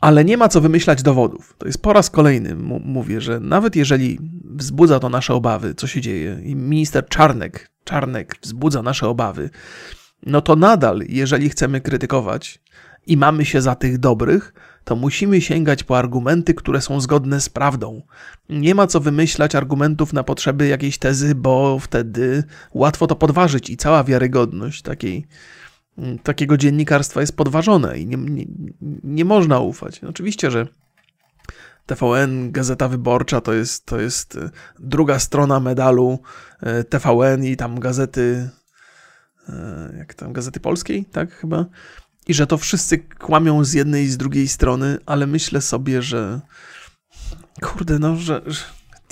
[0.00, 1.54] Ale nie ma co wymyślać dowodów.
[1.58, 6.00] To jest po raz kolejny, mówię, że nawet jeżeli wzbudza to nasze obawy, co się
[6.00, 9.50] dzieje, i minister Czarnek, Czarnek wzbudza nasze obawy,
[10.26, 12.60] no to nadal, jeżeli chcemy krytykować
[13.06, 17.48] i mamy się za tych dobrych, to musimy sięgać po argumenty, które są zgodne z
[17.48, 18.02] prawdą.
[18.48, 23.76] Nie ma co wymyślać argumentów na potrzeby jakiejś tezy, bo wtedy łatwo to podważyć i
[23.76, 25.26] cała wiarygodność takiej,
[26.22, 28.44] takiego dziennikarstwa jest podważone i nie, nie,
[29.04, 30.04] nie można ufać.
[30.04, 30.66] Oczywiście, że
[31.86, 36.18] TVN, Gazeta Wyborcza to jest, to jest e, druga strona medalu
[36.60, 38.50] e, TVN i tam gazety,
[39.48, 41.66] e, jak tam, Gazety Polskiej, tak chyba?
[42.26, 46.40] I że to wszyscy kłamią z jednej i z drugiej strony, ale myślę sobie, że
[47.62, 48.64] kurde, no, że, że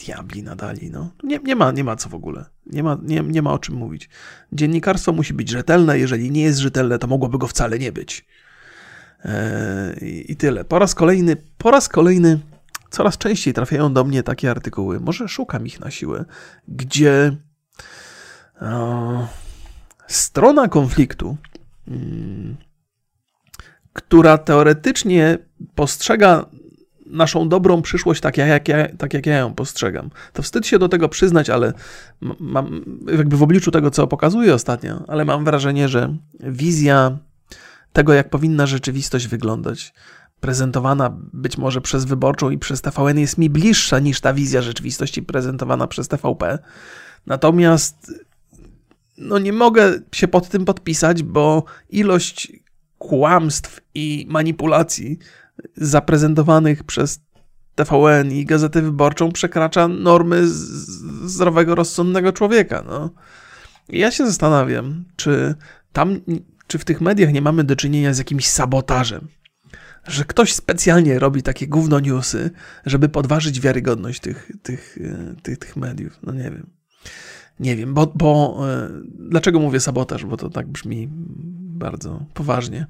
[0.07, 1.11] diabli nadali, no.
[1.23, 2.45] Nie, nie, ma, nie ma co w ogóle.
[2.67, 4.09] Nie ma, nie, nie ma o czym mówić.
[4.53, 8.27] Dziennikarstwo musi być rzetelne, jeżeli nie jest rzetelne, to mogłoby go wcale nie być.
[9.25, 10.65] Eee, I tyle.
[10.65, 12.39] Po raz kolejny, po raz kolejny
[12.91, 16.25] coraz częściej trafiają do mnie takie artykuły, może szukam ich na siłę,
[16.69, 17.37] gdzie
[20.07, 21.37] strona konfliktu,
[21.89, 22.57] mm,
[23.93, 25.39] która teoretycznie
[25.75, 26.47] postrzega
[27.11, 30.11] naszą dobrą przyszłość tak jak, ja, tak jak ja ją postrzegam.
[30.33, 31.73] To wstyd się do tego przyznać, ale
[32.41, 32.85] mam
[33.17, 37.19] jakby w obliczu tego, co pokazuję ostatnio, ale mam wrażenie, że wizja
[37.93, 39.95] tego, jak powinna rzeczywistość wyglądać,
[40.41, 45.23] prezentowana być może przez wyborczą i przez TVN jest mi bliższa niż ta wizja rzeczywistości
[45.23, 46.59] prezentowana przez TVP.
[47.27, 48.13] Natomiast
[49.19, 52.53] no nie mogę się pod tym podpisać, bo ilość
[52.99, 55.19] kłamstw i manipulacji
[55.77, 57.21] zaprezentowanych przez
[57.75, 60.49] TVN i Gazetę Wyborczą przekracza normy
[61.25, 62.85] zdrowego, rozsądnego człowieka.
[62.87, 63.11] No.
[63.89, 65.55] ja się zastanawiam, czy
[65.93, 66.21] tam,
[66.67, 69.29] czy w tych mediach nie mamy do czynienia z jakimś sabotażem
[70.09, 72.51] że ktoś specjalnie robi takie gówno newsy,
[72.87, 76.19] żeby podważyć wiarygodność tych, tych, e, tych, tych mediów.
[76.23, 76.71] No nie wiem.
[77.61, 81.09] Nie wiem, bo, bo e, dlaczego mówię sabotaż, bo to tak brzmi
[81.79, 82.87] bardzo poważnie.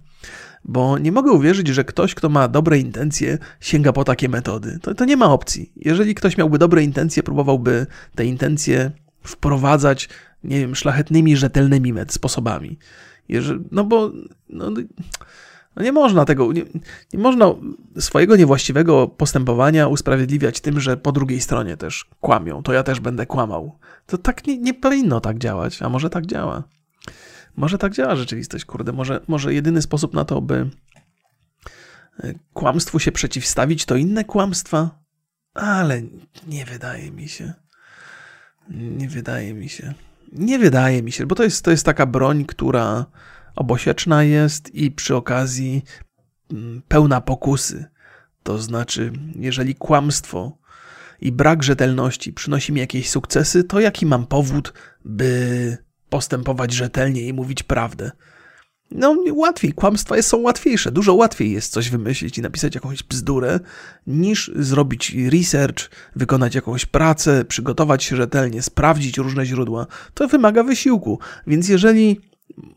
[0.65, 4.79] Bo nie mogę uwierzyć, że ktoś, kto ma dobre intencje, sięga po takie metody.
[4.83, 5.73] To, to nie ma opcji.
[5.77, 8.91] Jeżeli ktoś miałby dobre intencje, próbowałby te intencje
[9.23, 10.09] wprowadzać,
[10.45, 12.79] nie wiem, szlachetnymi, rzetelnymi sposobami.
[13.29, 14.13] Jeżeli, no bo
[14.49, 14.71] no,
[15.79, 16.63] no nie można tego, nie,
[17.13, 17.55] nie, można
[17.99, 23.27] swojego niewłaściwego postępowania usprawiedliwiać tym, że po drugiej stronie też kłamią, to ja też będę
[23.27, 23.79] kłamał.
[24.07, 26.65] To tak nie, nie powinno tak działać, a może tak działa.
[27.57, 28.93] Może tak działa rzeczywistość, kurde.
[28.93, 30.71] Może, może jedyny sposób na to, by
[32.21, 34.91] e, kłamstwu się przeciwstawić, to inne kłamstwa,
[35.55, 36.03] ale
[36.47, 37.53] nie wydaje mi się.
[38.71, 39.95] Nie wydaje mi się.
[40.33, 43.07] Nie wydaje mi się, bo to jest, to jest taka broń, która
[43.59, 45.85] obosieczna jest i przy okazji
[46.53, 47.85] mm, pełna pokusy.
[48.43, 50.59] To znaczy, jeżeli kłamstwo
[51.21, 54.73] i brak rzetelności przynosi mi jakieś sukcesy, to jaki mam powód,
[55.05, 55.77] by
[56.09, 58.11] postępować rzetelnie i mówić prawdę?
[58.91, 60.93] No, łatwiej, kłamstwa są łatwiejsze.
[60.93, 63.61] Dużo łatwiej jest coś wymyślić i napisać jakąś bzdurę,
[64.07, 69.87] niż zrobić research, wykonać jakąś pracę, przygotować się rzetelnie, sprawdzić różne źródła.
[70.15, 71.19] To wymaga wysiłku.
[71.47, 72.21] Więc jeżeli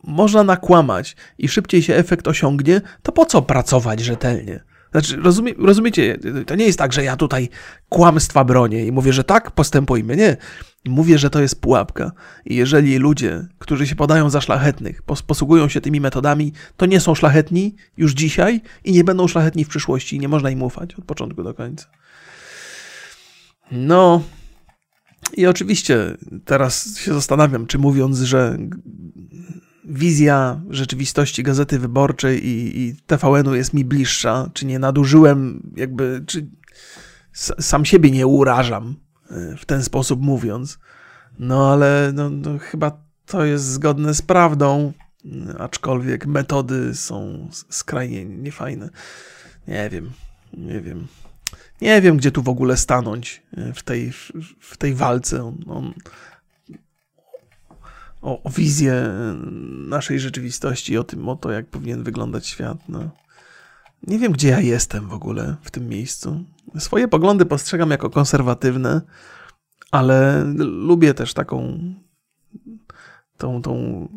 [0.03, 4.63] można nakłamać i szybciej się efekt osiągnie, to po co pracować rzetelnie?
[4.91, 7.49] Znaczy, rozumie, rozumiecie, to nie jest tak, że ja tutaj
[7.89, 10.15] kłamstwa bronię i mówię, że tak, postępujmy.
[10.15, 10.37] Nie.
[10.85, 12.11] Mówię, że to jest pułapka.
[12.45, 17.15] I jeżeli ludzie, którzy się podają za szlachetnych, posługują się tymi metodami, to nie są
[17.15, 20.19] szlachetni już dzisiaj i nie będą szlachetni w przyszłości.
[20.19, 21.85] Nie można im ufać od początku do końca.
[23.71, 24.21] No.
[25.37, 28.57] I oczywiście teraz się zastanawiam, czy mówiąc, że
[29.85, 36.47] wizja rzeczywistości Gazety Wyborczej i, i TVN-u jest mi bliższa, czy nie nadużyłem, jakby, czy
[37.59, 38.95] sam siebie nie urażam
[39.29, 40.79] e, w ten sposób mówiąc.
[41.39, 44.93] No ale no, no, chyba to jest zgodne z prawdą,
[45.59, 48.89] aczkolwiek metody są skrajnie niefajne.
[49.67, 50.11] Nie wiem,
[50.53, 51.07] nie wiem.
[51.81, 54.11] Nie wiem, gdzie tu w ogóle stanąć e, w tej,
[54.59, 55.43] w tej walce.
[55.43, 55.93] On, on
[58.21, 59.09] o, o wizję
[59.87, 62.77] naszej rzeczywistości, o tym, o to, jak powinien wyglądać świat.
[62.89, 63.09] No.
[64.07, 66.43] Nie wiem, gdzie ja jestem w ogóle w tym miejscu.
[66.79, 69.01] Swoje poglądy postrzegam jako konserwatywne,
[69.91, 71.79] ale lubię też taką
[73.37, 74.07] tą, tą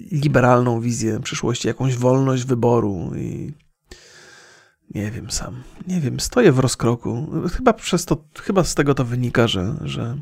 [0.00, 3.52] liberalną wizję przyszłości, jakąś wolność wyboru i
[4.94, 5.62] nie wiem sam.
[5.86, 7.26] Nie wiem, stoję w rozkroku.
[7.56, 10.18] Chyba przez to, chyba z tego to wynika, że, że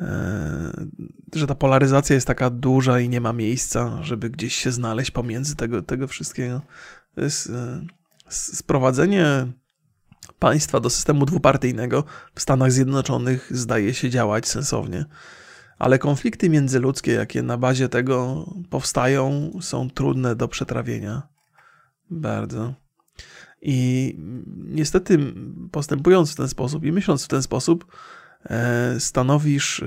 [0.00, 0.86] E,
[1.34, 5.56] że ta polaryzacja jest taka duża i nie ma miejsca, żeby gdzieś się znaleźć pomiędzy
[5.56, 6.62] tego, tego wszystkiego.
[7.18, 7.30] E,
[8.28, 9.46] sprowadzenie
[10.38, 15.04] państwa do systemu dwupartyjnego w Stanach Zjednoczonych zdaje się działać sensownie.
[15.78, 21.22] Ale konflikty międzyludzkie, jakie na bazie tego powstają, są trudne do przetrawienia.
[22.10, 22.74] Bardzo.
[23.64, 24.16] I
[24.56, 25.18] niestety,
[25.70, 27.86] postępując w ten sposób i myśląc w ten sposób,
[28.44, 29.86] e, stanowisz e,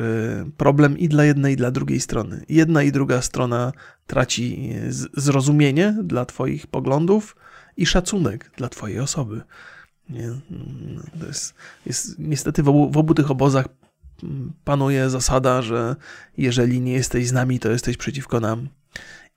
[0.58, 2.46] problem i dla jednej, i dla drugiej strony.
[2.50, 3.72] Jedna i druga strona
[4.08, 4.74] traci
[5.14, 7.36] zrozumienie dla Twoich poglądów
[7.78, 9.42] i szacunek dla Twojej osoby.
[10.10, 10.30] Nie?
[11.20, 11.54] To jest,
[11.86, 13.68] jest niestety w obu, w obu tych obozach
[14.64, 15.96] panuje zasada, że
[16.38, 18.70] jeżeli nie jesteś z nami, to jesteś przeciwko nam.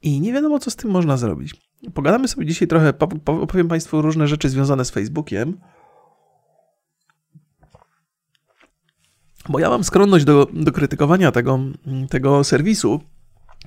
[0.02, 1.69] I nie wiadomo, co z tym można zrobić.
[1.94, 2.92] Pogadamy sobie dzisiaj trochę,
[3.26, 5.60] opowiem Państwu różne rzeczy związane z Facebookiem.
[9.48, 11.58] Bo ja mam skłonność do, do krytykowania tego,
[12.10, 13.00] tego serwisu,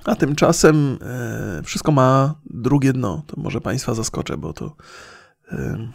[0.05, 3.23] a tymczasem e, wszystko ma drugie dno.
[3.27, 4.75] To może Państwa zaskoczę, bo to
[5.51, 5.87] e,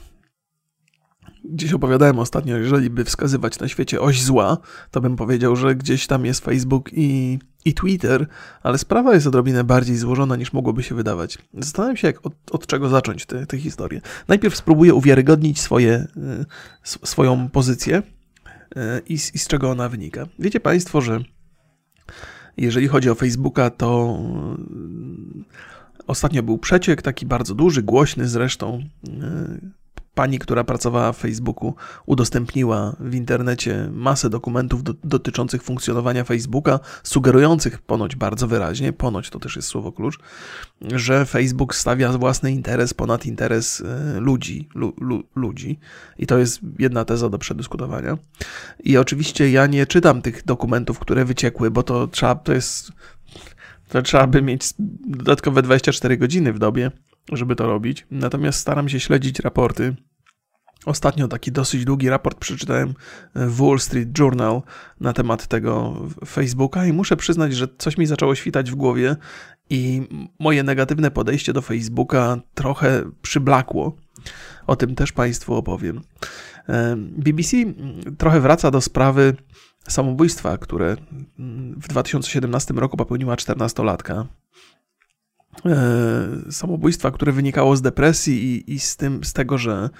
[1.50, 4.58] Gdzieś opowiadałem ostatnio, jeżeli by wskazywać na świecie oś zła,
[4.90, 8.26] to bym powiedział, że gdzieś tam jest Facebook i, i Twitter,
[8.62, 11.38] ale sprawa jest odrobinę bardziej złożona niż mogłoby się wydawać.
[11.54, 14.00] Zastanawiam się, jak, od, od czego zacząć tę historię.
[14.28, 20.26] Najpierw spróbuję uwiarygodnić swoje, y, swoją pozycję y, i, i z czego ona wynika.
[20.38, 21.20] Wiecie Państwo, że
[22.56, 24.18] jeżeli chodzi o Facebooka, to
[26.00, 28.82] y, ostatnio był przeciek, taki bardzo duży, głośny zresztą
[30.18, 31.74] pani, która pracowała w Facebooku,
[32.06, 39.38] udostępniła w internecie masę dokumentów do, dotyczących funkcjonowania Facebooka, sugerujących ponoć bardzo wyraźnie, ponoć to
[39.38, 40.18] też jest słowo klucz,
[40.94, 45.78] że Facebook stawia własny interes ponad interes e, ludzi, lu, lu, ludzi.
[46.18, 48.18] I to jest jedna teza do przedyskutowania.
[48.84, 52.92] I oczywiście ja nie czytam tych dokumentów, które wyciekły, bo to trzeba, to jest
[53.88, 54.62] to trzeba by mieć
[55.06, 56.90] dodatkowe 24 godziny w dobie,
[57.32, 58.06] żeby to robić.
[58.10, 59.96] Natomiast staram się śledzić raporty
[60.88, 62.94] Ostatnio taki dosyć długi raport przeczytałem
[63.34, 64.62] w Wall Street Journal
[65.00, 65.96] na temat tego
[66.26, 69.16] Facebooka i muszę przyznać, że coś mi zaczęło świtać w głowie
[69.70, 70.02] i
[70.38, 73.96] moje negatywne podejście do Facebooka trochę przyblakło.
[74.66, 76.00] O tym też Państwu opowiem.
[76.96, 77.56] BBC
[78.18, 79.36] trochę wraca do sprawy
[79.88, 80.96] samobójstwa, które
[81.76, 84.24] w 2017 roku popełniła 14-latka.
[86.50, 89.90] Samobójstwa, które wynikało z depresji i, i z, tym, z tego, że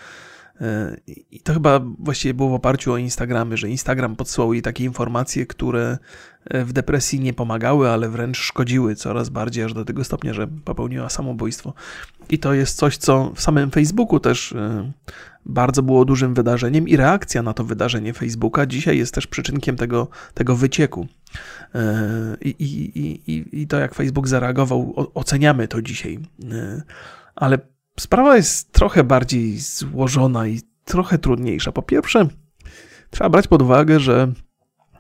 [1.31, 5.47] i to chyba właściwie było w oparciu o Instagramy, że Instagram podsyłał jej takie informacje,
[5.47, 5.99] które
[6.45, 10.47] e, w depresji nie pomagały, ale wręcz szkodziły coraz bardziej, aż do tego stopnia, że
[10.47, 11.75] popełniła samobójstwo.
[12.31, 14.93] I to jest coś, co w samym Facebooku też e,
[15.47, 20.09] bardzo było dużym wydarzeniem i reakcja na to wydarzenie Facebooka dzisiaj jest też przyczynkiem tego,
[20.35, 21.07] tego wycieku.
[21.75, 26.19] E, I, i, i, I to, jak Facebook zareagował, oceniamy to dzisiaj.
[27.37, 27.59] Ale
[27.99, 31.73] Sprawa jest trochę bardziej złożona i trochę trudniejsza.
[31.73, 32.29] Po pierwsze,
[33.11, 34.33] trzeba brać pod uwagę, że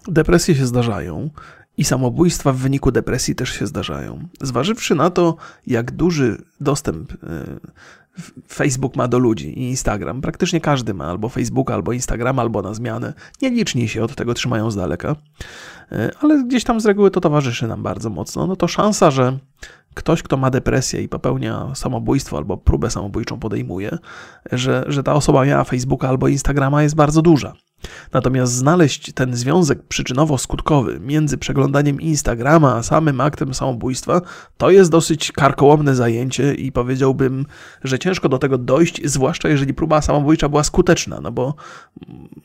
[0.09, 1.31] depresje się zdarzają
[1.77, 4.29] i samobójstwa w wyniku depresji też się zdarzają.
[4.41, 7.17] Zważywszy na to, jak duży dostęp e,
[8.49, 12.75] Facebook ma do ludzi i Instagram, praktycznie każdy ma albo Facebook, albo Instagram, albo na
[12.75, 13.15] zmianę.
[13.43, 15.17] Nieliczni się od tego trzymają z daleka,
[15.93, 18.47] e, ale gdzieś tam z reguły to towarzyszy nam bardzo mocno.
[18.47, 19.39] No to szansa, że
[19.95, 23.99] ktoś, kto ma depresję i popełnia samobójstwo albo próbę samobójczą podejmuje,
[24.53, 27.53] że, że ta osoba miała Facebooka albo Instagrama jest bardzo duża.
[28.13, 34.21] Natomiast znaleźć ten związek przyczynowo-skutkowy między przeglądaniem Instagrama a samym aktem samobójstwa
[34.57, 37.47] to jest dosyć karkołomne zajęcie i powiedziałbym,
[37.85, 41.55] że ciężko do tego dojść, zwłaszcza jeżeli próba samobójcza była skuteczna, no bo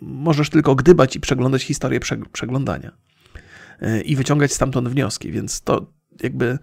[0.02, 2.00] możesz tylko gdybać i przeglądać historię
[2.32, 2.92] przeglądania
[3.82, 5.86] e, i wyciągać stamtąd wnioski, więc to
[6.24, 6.60] jakby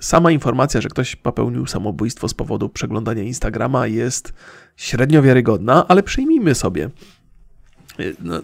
[0.00, 4.32] Sama informacja, że ktoś popełnił samobójstwo z powodu przeglądania Instagrama jest
[4.76, 6.90] średnio wiarygodna, ale przyjmijmy sobie.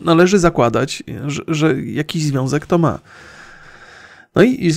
[0.04, 2.98] Należy zakładać, że, że jakiś związek to ma.
[4.34, 4.70] No i, i,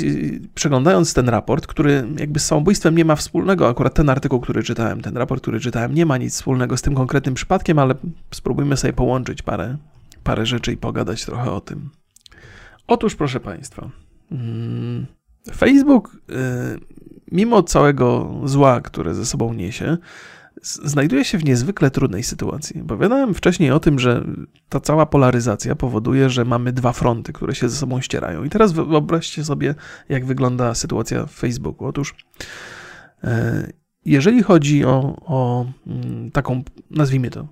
[0.55, 5.01] przeglądając ten raport, który jakby z samobójstwem nie ma wspólnego, akurat ten artykuł, który czytałem,
[5.01, 7.95] ten raport, który czytałem, nie ma nic wspólnego z tym konkretnym przypadkiem, ale
[8.31, 9.77] spróbujmy sobie połączyć parę,
[10.23, 11.89] parę rzeczy i pogadać trochę o tym.
[12.87, 13.89] Otóż, proszę Państwa,
[14.29, 15.05] hmm,
[15.55, 16.33] Facebook, y,
[17.31, 19.97] mimo całego zła, które ze sobą niesie,
[20.61, 22.83] znajduje się w niezwykle trudnej sytuacji.
[22.87, 24.25] Powiadałem wcześniej o tym, że
[24.69, 28.43] ta cała polaryzacja powoduje, że mamy dwa fronty, które się ze sobą ścierają.
[28.43, 29.75] I teraz wyobraźcie sobie,
[30.09, 31.87] jak wygląda sytuacja w Facebooku.
[31.87, 32.15] Otóż,
[33.23, 33.67] e,
[34.05, 37.47] jeżeli chodzi o, o mm, taką, nazwijmy to,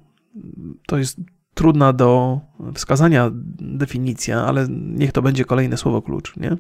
[0.88, 1.18] to jest
[1.54, 2.40] trudna do
[2.74, 6.58] wskazania definicja, ale niech to będzie kolejne słowo klucz, nie?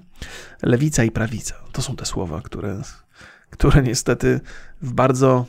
[0.64, 1.56] Lewica i prawica.
[1.72, 2.82] To są te słowa, które,
[3.50, 4.40] które niestety
[4.82, 5.46] w bardzo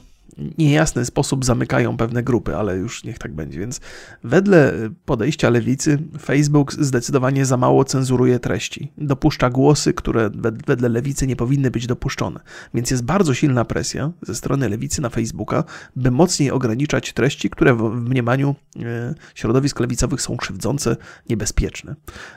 [0.58, 3.60] niejasny sposób zamykają pewne grupy, ale już niech tak będzie.
[3.60, 3.80] Więc
[4.24, 4.72] wedle
[5.04, 8.92] podejścia lewicy, Facebook zdecydowanie za mało cenzuruje treści.
[8.98, 10.30] Dopuszcza głosy, które
[10.66, 12.40] wedle lewicy nie powinny być dopuszczone.
[12.74, 15.64] Więc jest bardzo silna presja ze strony lewicy na Facebooka,
[15.96, 20.96] by mocniej ograniczać treści, które w mniemaniu e, środowisk lewicowych są krzywdzące,
[21.28, 21.96] niebezpieczne.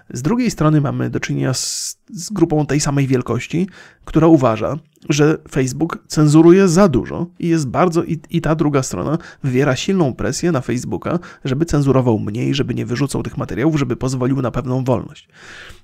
[0.09, 3.67] Z drugiej strony mamy do czynienia z, z grupą tej samej wielkości,
[4.05, 4.77] która uważa,
[5.09, 10.13] że Facebook cenzuruje za dużo i jest bardzo, i, i ta druga strona wywiera silną
[10.13, 14.83] presję na Facebooka, żeby cenzurował mniej, żeby nie wyrzucał tych materiałów, żeby pozwolił na pewną
[14.83, 15.29] wolność.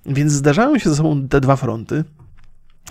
[0.05, 2.03] Więc zdarzają się ze sobą te dwa fronty,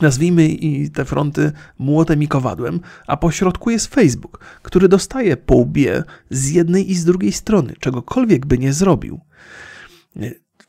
[0.01, 5.55] Nazwijmy i te fronty młotem i kowadłem, a po środku jest Facebook, który dostaje po
[5.55, 9.21] łbie z jednej i z drugiej strony, czegokolwiek by nie zrobił.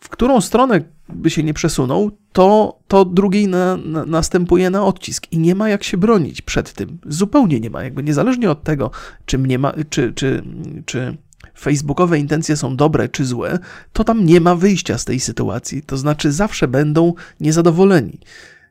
[0.05, 5.27] W którą stronę by się nie przesunął, to, to drugiej na, na, następuje na odcisk
[5.31, 6.97] i nie ma jak się bronić przed tym.
[7.05, 7.83] Zupełnie nie ma.
[7.83, 8.91] Jakby niezależnie od tego,
[9.25, 10.43] czy, mnie ma, czy, czy,
[10.85, 11.17] czy
[11.57, 13.59] facebookowe intencje są dobre czy złe,
[13.93, 15.81] to tam nie ma wyjścia z tej sytuacji.
[15.81, 18.19] To znaczy zawsze będą niezadowoleni.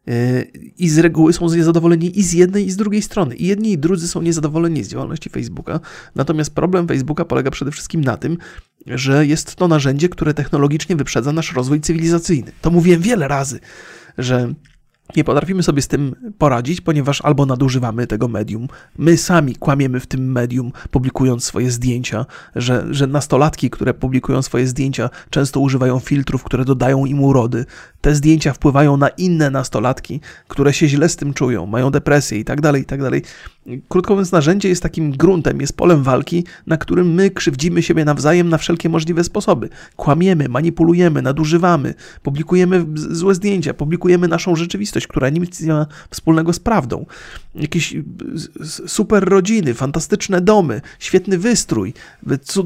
[0.06, 3.34] Yy, I z reguły są niezadowoleni i z jednej, i z drugiej strony.
[3.34, 5.80] I jedni i drudzy są niezadowoleni z działalności Facebooka.
[6.14, 8.38] Natomiast problem Facebooka polega przede wszystkim na tym,
[8.86, 12.52] że jest to narzędzie, które technologicznie wyprzedza nasz rozwój cywilizacyjny.
[12.60, 13.60] To mówiłem wiele razy,
[14.18, 14.54] że
[15.16, 20.06] nie potrafimy sobie z tym poradzić, ponieważ albo nadużywamy tego medium, my sami kłamiemy w
[20.06, 26.44] tym medium, publikując swoje zdjęcia, że, że nastolatki, które publikują swoje zdjęcia, często używają filtrów,
[26.44, 27.64] które dodają im urody.
[28.00, 32.44] Te zdjęcia wpływają na inne nastolatki, które się źle z tym czują, mają depresję i
[32.44, 33.22] tak dalej, i tak dalej.
[33.88, 38.48] Krótko mówiąc, narzędzie jest takim gruntem, jest polem walki, na którym my krzywdzimy siebie nawzajem
[38.48, 39.68] na wszelkie możliwe sposoby.
[39.96, 46.60] Kłamiemy, manipulujemy, nadużywamy, publikujemy złe zdjęcia, publikujemy naszą rzeczywistość, która nic nie ma wspólnego z
[46.60, 47.06] prawdą.
[47.54, 47.96] Jakieś
[48.86, 51.94] super rodziny, fantastyczne domy, świetny wystrój,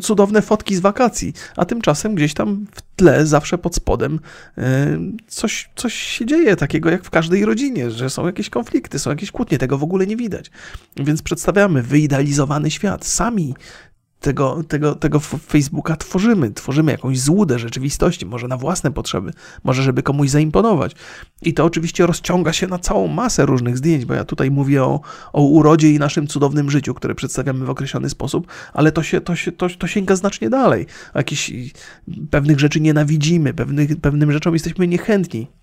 [0.00, 4.20] cudowne fotki z wakacji, a tymczasem gdzieś tam w tle, zawsze pod spodem,
[4.58, 9.10] e, coś, coś się dzieje takiego jak w każdej rodzinie, że są jakieś konflikty, są
[9.10, 10.50] jakieś kłótnie, tego w ogóle nie widać.
[10.96, 13.04] Więc przedstawiamy wyidealizowany świat.
[13.06, 13.54] Sami
[14.20, 16.50] tego, tego, tego Facebooka tworzymy.
[16.50, 19.32] Tworzymy jakąś złudę rzeczywistości, może na własne potrzeby,
[19.64, 20.94] może żeby komuś zaimponować.
[21.42, 25.00] I to oczywiście rozciąga się na całą masę różnych zdjęć, bo ja tutaj mówię o,
[25.32, 29.36] o urodzie i naszym cudownym życiu, które przedstawiamy w określony sposób, ale to, się, to,
[29.36, 30.86] się, to, to sięga znacznie dalej.
[31.14, 31.52] Jakichś
[32.30, 35.57] pewnych rzeczy nienawidzimy, pewnych, pewnym rzeczom jesteśmy niechętni.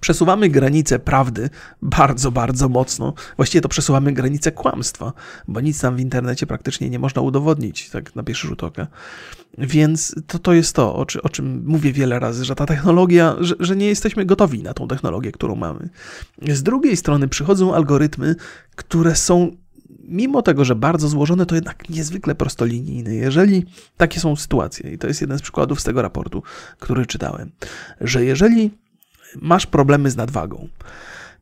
[0.00, 1.50] Przesuwamy granicę prawdy
[1.82, 3.14] bardzo, bardzo mocno.
[3.36, 5.12] Właściwie to przesuwamy granicę kłamstwa,
[5.48, 8.86] bo nic tam w internecie praktycznie nie można udowodnić, tak na pierwszy rzut oka.
[9.58, 13.36] Więc to, to jest to, o, czy, o czym mówię wiele razy, że ta technologia,
[13.40, 15.88] że, że nie jesteśmy gotowi na tą technologię, którą mamy.
[16.48, 18.34] Z drugiej strony przychodzą algorytmy,
[18.76, 19.56] które są
[20.08, 23.14] mimo tego, że bardzo złożone, to jednak niezwykle prostolinijne.
[23.14, 26.42] Jeżeli takie są sytuacje, i to jest jeden z przykładów z tego raportu,
[26.78, 27.50] który czytałem,
[28.00, 28.70] że jeżeli
[29.42, 30.68] masz problemy z nadwagą,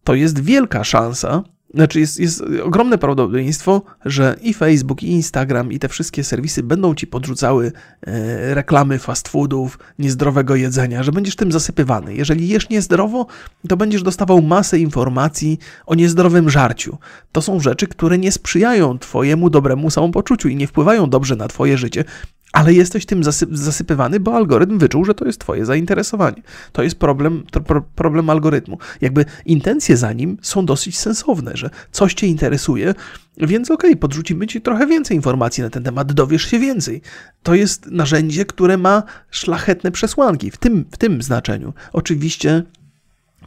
[0.04, 1.42] to jest wielka szansa,
[1.74, 6.94] znaczy jest, jest ogromne prawdopodobieństwo, że i Facebook, i Instagram, i te wszystkie serwisy będą
[6.94, 7.72] ci podrzucały
[8.06, 12.14] e, reklamy fast foodów, niezdrowego jedzenia, że będziesz tym zasypywany.
[12.14, 13.26] Jeżeli jesz niezdrowo,
[13.68, 16.98] to będziesz dostawał masę informacji o niezdrowym żarciu.
[17.32, 21.78] To są rzeczy, które nie sprzyjają twojemu dobremu samopoczuciu i nie wpływają dobrze na twoje
[21.78, 22.04] życie,
[22.52, 26.42] ale jesteś tym zasypywany, bo algorytm wyczuł, że to jest twoje zainteresowanie.
[26.72, 27.60] To jest problem, to
[27.94, 28.78] problem algorytmu.
[29.00, 32.94] Jakby intencje za nim są dosyć sensowne, że coś cię interesuje,
[33.36, 37.02] więc okej, okay, podrzucimy ci trochę więcej informacji na ten temat, dowiesz się więcej.
[37.42, 41.72] To jest narzędzie, które ma szlachetne przesłanki w tym, w tym znaczeniu.
[41.92, 42.62] Oczywiście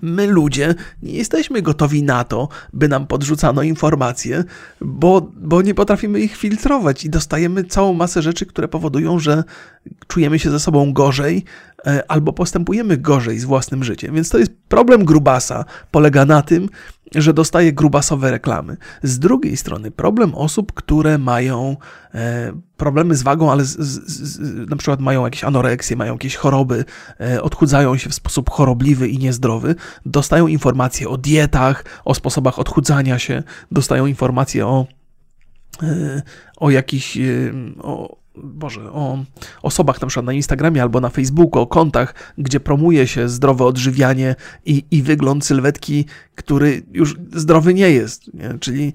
[0.02, 4.44] My ludzie nie jesteśmy gotowi na to, by nam podrzucano informacje,
[4.82, 9.44] bo, bo nie potrafimy ich filtrować i dostajemy całą masę rzeczy, które powodują, że
[10.08, 11.44] czujemy się ze sobą gorzej
[11.86, 14.16] e, albo postępujemy gorzej z własnym życiem.
[14.16, 15.66] Więc to jest problem grubasa.
[15.92, 16.70] Polega na tym,
[17.16, 18.78] że dostaje grubasowe reklamy.
[19.04, 21.78] Z drugiej strony problem osób, które mają
[22.14, 26.36] e, problemy z wagą, ale z, z, z, na przykład mają jakieś anoreksje, mają jakieś
[26.36, 26.86] choroby,
[27.20, 33.20] e, odchudzają się w sposób chorobliwy i niezdrowy, dostają informacje o dietach, o sposobach odchudzania
[33.20, 34.88] się, dostają informacje o,
[35.84, 36.22] e,
[36.58, 37.18] o jakichś
[37.82, 39.18] o, Boże, o
[39.62, 44.36] osobach na przykład na Instagramie albo na Facebooku, o kontach, gdzie promuje się zdrowe odżywianie
[44.66, 48.34] i, i wygląd sylwetki, który już zdrowy nie jest.
[48.34, 48.58] Nie?
[48.60, 48.94] Czyli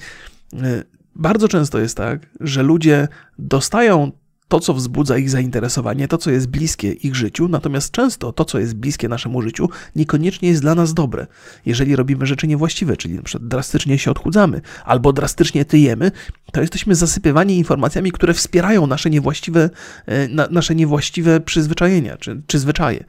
[0.55, 0.85] e,
[1.16, 4.12] bardzo często jest tak, że ludzie dostają
[4.51, 8.59] to, co wzbudza ich zainteresowanie, to, co jest bliskie ich życiu, natomiast często to, co
[8.59, 11.27] jest bliskie naszemu życiu, niekoniecznie jest dla nas dobre.
[11.67, 16.13] Jeżeli robimy rzeczy niewłaściwe, czyli przykład drastycznie się odchudzamy albo drastycznie tyjemy,
[16.53, 19.71] to jesteśmy zasypywani informacjami, które wspierają nasze niewłaściwe,
[20.07, 23.05] e, na, nasze niewłaściwe przyzwyczajenia czy, czy zwyczaje.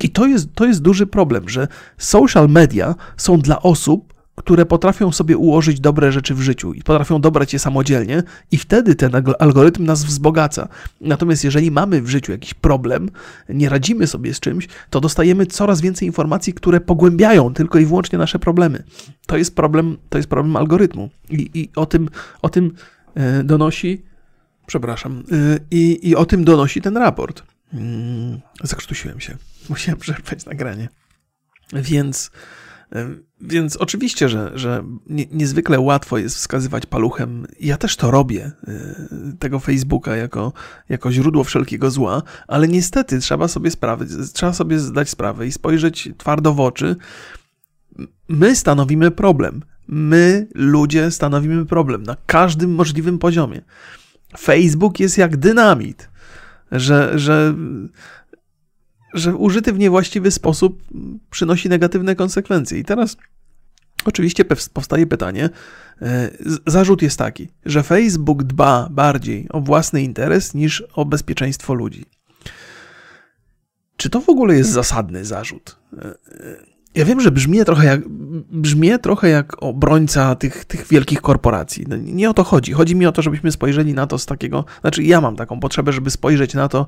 [0.00, 1.68] I to jest, to jest duży problem, że
[1.98, 4.12] social media są dla osób,
[4.44, 8.94] które potrafią sobie ułożyć dobre rzeczy w życiu i potrafią dobrać je samodzielnie, i wtedy
[8.94, 10.68] ten algorytm nas wzbogaca.
[11.00, 13.10] Natomiast jeżeli mamy w życiu jakiś problem,
[13.48, 18.18] nie radzimy sobie z czymś, to dostajemy coraz więcej informacji, które pogłębiają tylko i wyłącznie
[18.18, 18.82] nasze problemy.
[19.26, 21.10] To jest problem, to jest problem algorytmu.
[21.30, 22.08] I, i o tym,
[22.42, 22.74] o tym
[23.14, 24.02] e, donosi,
[24.66, 27.42] przepraszam, e, i, i o tym donosi ten raport.
[27.74, 29.36] Mm, zakrztusiłem się.
[29.70, 30.88] Musiałem przerwać nagranie.
[31.72, 32.30] Więc
[33.40, 34.84] więc oczywiście, że, że
[35.32, 37.46] niezwykle łatwo jest wskazywać paluchem.
[37.60, 40.52] Ja też to robię, y, tego Facebooka jako,
[40.88, 46.08] jako źródło wszelkiego zła, ale niestety trzeba sobie, sprawy, trzeba sobie zdać sprawę i spojrzeć
[46.18, 46.96] twardo w oczy.
[48.28, 49.62] My stanowimy problem.
[49.88, 53.62] My, ludzie, stanowimy problem na każdym możliwym poziomie.
[54.38, 56.08] Facebook jest jak dynamit,
[56.72, 57.54] że, że
[59.14, 60.82] że użyty w niewłaściwy sposób
[61.30, 62.78] przynosi negatywne konsekwencje.
[62.78, 63.16] I teraz
[64.04, 65.50] oczywiście powstaje pytanie,
[66.02, 66.30] e,
[66.66, 72.04] zarzut jest taki, że Facebook dba bardziej o własny interes niż o bezpieczeństwo ludzi.
[73.96, 75.76] Czy to w ogóle jest zasadny zarzut?
[76.94, 78.08] Ja wiem, że brzmię trochę jak,
[78.50, 81.84] brzmię trochę jak obrońca tych, tych wielkich korporacji.
[81.88, 82.72] No, nie o to chodzi.
[82.72, 84.64] Chodzi mi o to, żebyśmy spojrzeli na to z takiego.
[84.80, 86.86] Znaczy, ja mam taką potrzebę, żeby spojrzeć na to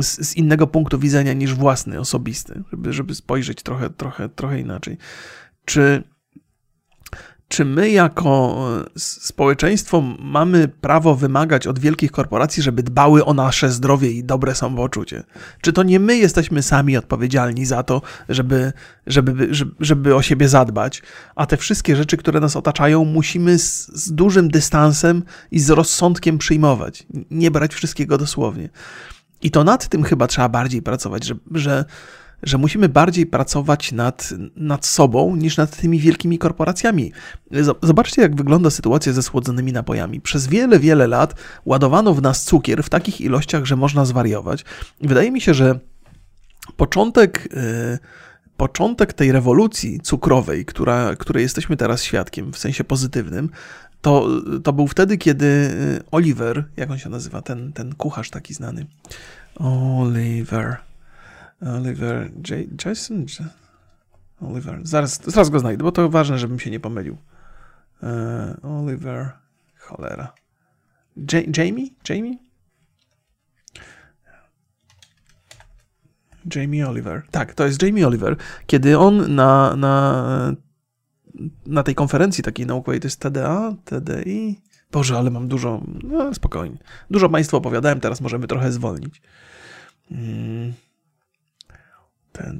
[0.00, 4.96] z, z innego punktu widzenia niż własny, osobisty, żeby, żeby spojrzeć trochę, trochę, trochę inaczej.
[5.64, 6.02] Czy
[7.48, 8.56] czy my jako
[8.96, 14.54] e, społeczeństwo mamy prawo wymagać od wielkich korporacji, żeby dbały o nasze zdrowie i dobre
[14.54, 15.22] samopoczucie?
[15.60, 18.72] Czy to nie my jesteśmy sami odpowiedzialni za to, żeby,
[19.06, 19.48] żeby,
[19.80, 21.02] żeby o siebie zadbać,
[21.34, 26.38] a te wszystkie rzeczy, które nas otaczają, musimy z, z dużym dystansem i z rozsądkiem
[26.38, 28.68] przyjmować, nie brać wszystkiego dosłownie.
[29.42, 31.84] I to nad tym chyba trzeba bardziej pracować, że, że
[32.42, 37.12] że musimy bardziej pracować nad, nad sobą niż nad tymi wielkimi korporacjami.
[37.82, 40.20] Zobaczcie, jak wygląda sytuacja ze słodzonymi napojami.
[40.20, 41.34] Przez wiele, wiele lat
[41.66, 44.64] ładowano w nas cukier w takich ilościach, że można zwariować.
[45.00, 45.78] Wydaje mi się, że
[46.76, 47.48] początek.
[47.52, 47.98] Yy,
[48.56, 53.50] początek tej rewolucji cukrowej, która, której jesteśmy teraz świadkiem, w sensie pozytywnym,
[54.00, 54.28] to,
[54.64, 55.70] to był wtedy, kiedy
[56.10, 58.86] Oliver, jak on się nazywa, ten, ten kucharz taki znany,
[59.54, 60.76] Oliver,
[61.60, 62.68] Oliver J.
[62.84, 63.26] Jason?
[64.40, 64.80] Oliver.
[64.82, 67.16] Zaraz, zaraz go znajdę, bo to ważne, żebym się nie pomylił.
[68.02, 69.32] Uh, Oliver.
[69.78, 70.32] Cholera.
[71.16, 71.86] J Jamie?
[72.08, 72.38] Jamie?
[76.54, 77.22] Jamie Oliver.
[77.30, 78.36] Tak, to jest Jamie Oliver.
[78.66, 80.54] Kiedy on na, na,
[81.66, 84.60] na tej konferencji takiej naukowej, to jest TDA, TDI.
[84.92, 85.82] Boże, ale mam dużo.
[86.02, 86.78] No, spokojnie.
[87.10, 89.22] Dużo Państwu opowiadałem, teraz możemy trochę zwolnić.
[90.08, 90.72] Hmm.
[92.32, 92.58] Ten,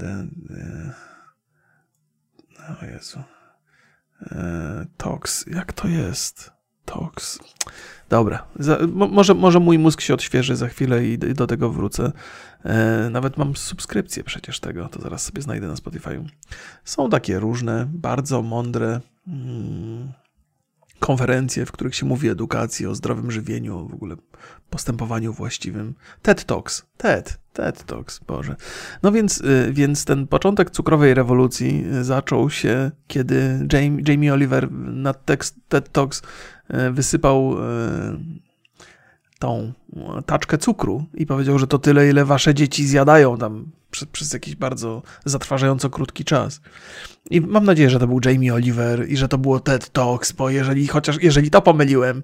[2.83, 3.23] o Jezu.
[4.23, 6.53] E, Tox, jak to jest?
[6.85, 7.39] Tox.
[8.09, 12.13] Dobra, za, może, może mój mózg się odświeży za chwilę i, i do tego wrócę.
[12.65, 16.25] E, nawet mam subskrypcję przecież tego, to zaraz sobie znajdę na Spotify.
[16.85, 19.01] Są takie różne, bardzo mądre.
[19.29, 20.13] Mm,
[21.01, 24.17] konferencje, w których się mówi o edukacji, o zdrowym żywieniu, o w ogóle
[24.71, 25.95] postępowaniu właściwym.
[26.23, 28.57] TED Talks, TED, TED Talks, Boże.
[29.03, 34.73] No więc, y, więc ten początek cukrowej rewolucji y, zaczął się, kiedy Jamie, Jamie Oliver
[34.73, 36.23] na tekst TED Talks
[36.71, 37.57] y, wysypał
[39.39, 39.73] tą
[40.27, 44.57] taczkę cukru i powiedział, że to tyle, ile wasze dzieci zjadają tam przez, przez jakiś
[44.57, 46.61] bardzo zatrważająco krótki czas.
[47.31, 50.51] I mam nadzieję, że to był Jamie Oliver i że to było TED Talks, bo
[50.51, 52.23] jeżeli chociaż jeżeli to pomyliłem,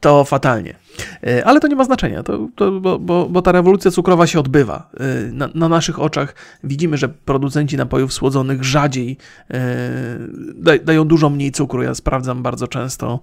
[0.00, 0.74] to fatalnie.
[1.22, 4.40] E, ale to nie ma znaczenia, to, to, bo, bo, bo, ta rewolucja cukrowa się
[4.40, 4.90] odbywa.
[5.00, 6.34] E, na, na, naszych oczach
[6.64, 9.16] widzimy, że producenci napojów słodzonych rzadziej
[9.50, 11.82] e, dają dużo mniej cukru.
[11.82, 13.20] Ja sprawdzam bardzo często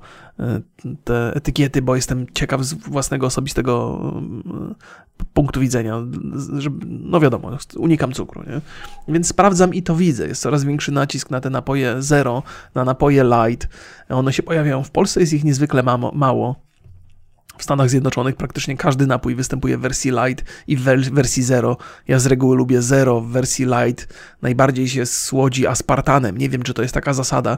[1.04, 4.02] te etykiety, bo jestem ciekaw z własnego osobistego
[5.34, 6.04] punktu widzenia.
[6.58, 8.62] Żeby, no wiadomo, unikam cukru, nie?
[9.14, 10.28] Więc sprawdzam i to widzę.
[10.28, 12.44] Jest coraz większy nacisk na te napoje zero,
[12.76, 13.68] na napoje light.
[14.10, 16.67] One się pojawiają w Polsce, jest ich niezwykle mało.
[17.58, 20.82] W Stanach Zjednoczonych praktycznie każdy napój występuje w wersji light i w
[21.12, 21.78] wersji zero.
[22.08, 24.14] Ja z reguły lubię zero w wersji light.
[24.42, 26.38] Najbardziej się słodzi aspartanem.
[26.38, 27.58] Nie wiem, czy to jest taka zasada,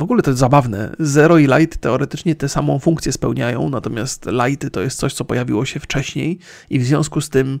[0.00, 0.96] w ogóle to jest zabawne.
[0.98, 5.64] Zero i light teoretycznie tę samą funkcję spełniają, natomiast lighty to jest coś, co pojawiło
[5.64, 6.38] się wcześniej
[6.70, 7.60] i w związku z tym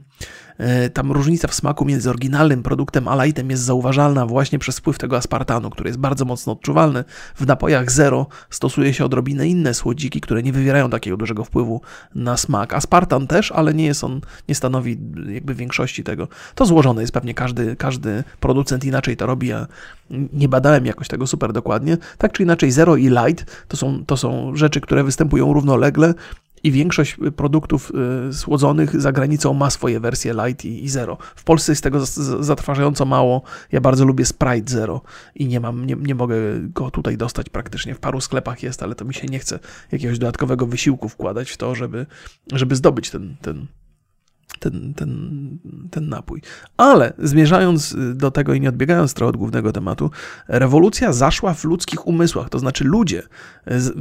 [0.92, 5.16] tam różnica w smaku między oryginalnym produktem a lightem jest zauważalna właśnie przez wpływ tego
[5.16, 7.04] aspartanu, który jest bardzo mocno odczuwalny.
[7.36, 11.80] W napojach zero stosuje się odrobinę inne słodziki, które nie wywierają takiego dużego wpływu
[12.14, 12.74] na smak.
[12.74, 14.98] Aspartan też, ale nie jest on, nie stanowi
[15.28, 16.28] jakby większości tego.
[16.54, 19.66] To złożone jest pewnie każdy, każdy producent inaczej to robi, ja
[20.32, 21.96] nie badałem jakoś tego super dokładnie.
[22.18, 26.14] Tak czy inaczej, zero i light to są, to są rzeczy, które występują równolegle
[26.62, 27.92] i większość produktów
[28.28, 31.18] y, słodzonych za granicą ma swoje wersje light i, zero.
[31.36, 32.06] W Polsce jest tego
[32.40, 33.42] zatrważająco mało.
[33.72, 35.00] Ja bardzo lubię Sprite Zero
[35.34, 37.94] i nie mam, nie, nie mogę go tutaj dostać praktycznie.
[37.94, 39.58] W paru sklepach jest, ale to mi się nie chce
[39.92, 42.06] jakiegoś dodatkowego wysiłku wkładać w to, żeby,
[42.52, 43.66] żeby zdobyć ten, ten,
[44.58, 45.58] ten, ten,
[45.90, 46.42] ten napój.
[46.76, 50.10] Ale zmierzając do tego i nie odbiegając trochę od głównego tematu,
[50.48, 53.22] rewolucja zaszła w ludzkich umysłach, to znaczy ludzie
[53.66, 53.92] z,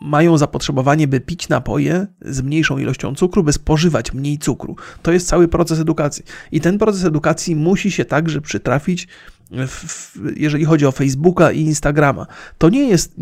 [0.00, 4.76] mają zapotrzebowanie, by pić napoje z mniejszą ilością cukru, by spożywać mniej cukru.
[5.02, 6.24] To jest cały proces edukacji.
[6.52, 9.08] I ten proces edukacji musi się także przytrafić,
[9.50, 12.26] w, w, jeżeli chodzi o Facebooka i Instagrama.
[12.58, 13.16] To nie jest,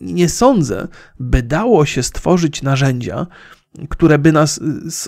[0.00, 0.88] nie sądzę,
[1.20, 3.26] by dało się stworzyć narzędzia,
[3.88, 4.60] które by nas,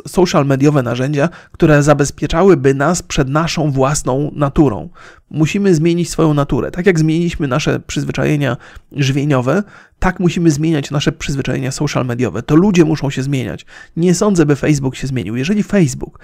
[0.06, 4.88] social mediowe narzędzia, które zabezpieczałyby nas przed naszą własną naturą.
[5.30, 6.70] Musimy zmienić swoją naturę.
[6.70, 8.56] Tak jak zmieniliśmy nasze przyzwyczajenia
[8.92, 9.62] żywieniowe,
[9.98, 12.42] tak musimy zmieniać nasze przyzwyczajenia social mediowe.
[12.42, 13.66] To ludzie muszą się zmieniać.
[13.96, 15.36] Nie sądzę, by Facebook się zmienił.
[15.36, 16.18] Jeżeli Facebook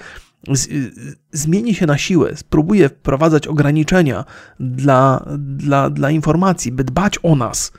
[0.53, 0.69] z,
[1.33, 4.25] zmieni się na siłę, spróbuje wprowadzać ograniczenia
[4.61, 7.73] dla, dla, dla informacji, by dbać o nas,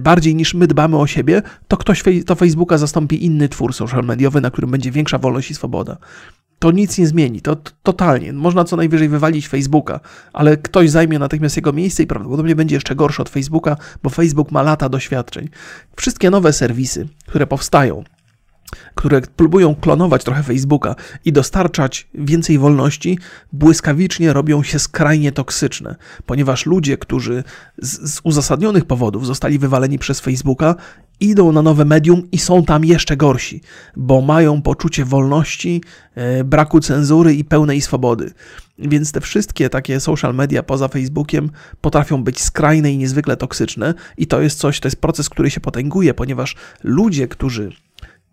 [0.00, 4.40] bardziej niż my dbamy o siebie, to ktoś to Facebooka zastąpi inny twór social mediowy,
[4.40, 5.96] na którym będzie większa wolność i swoboda.
[6.58, 8.32] To nic nie zmieni, to totalnie.
[8.32, 10.00] Można co najwyżej wywalić Facebooka,
[10.32, 14.50] ale ktoś zajmie natychmiast jego miejsce i prawdopodobnie będzie jeszcze gorszy od Facebooka, bo Facebook
[14.50, 15.48] ma lata doświadczeń.
[15.96, 18.04] Wszystkie nowe serwisy, które powstają,
[18.94, 20.94] które próbują klonować trochę Facebooka
[21.24, 23.18] i dostarczać więcej wolności,
[23.52, 25.96] błyskawicznie robią się skrajnie toksyczne,
[26.26, 27.44] ponieważ ludzie, którzy
[27.78, 30.74] z, z, uzasadnionych powodów zostali wywaleni przez Facebooka,
[31.20, 33.60] idą na nowe medium i są tam jeszcze gorsi,
[33.96, 35.82] bo mają poczucie wolności,
[36.14, 38.32] e, braku cenzury i pełnej swobody.
[38.78, 41.50] Więc te wszystkie takie social media poza Facebookiem
[41.80, 45.60] potrafią być skrajne i niezwykle toksyczne, i to jest coś, to jest proces, który się
[45.60, 47.72] potęguje, ponieważ ludzie, którzy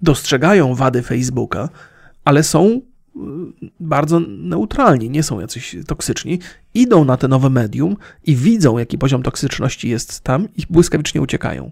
[0.01, 1.69] dostrzegają wady Facebooka,
[2.25, 2.79] ale są y,
[3.79, 6.39] bardzo neutralni, nie są jacyś toksyczni,
[6.73, 7.95] idą na te nowe medium
[8.25, 11.71] i widzą, jaki poziom toksyczności jest tam i błyskawicznie uciekają.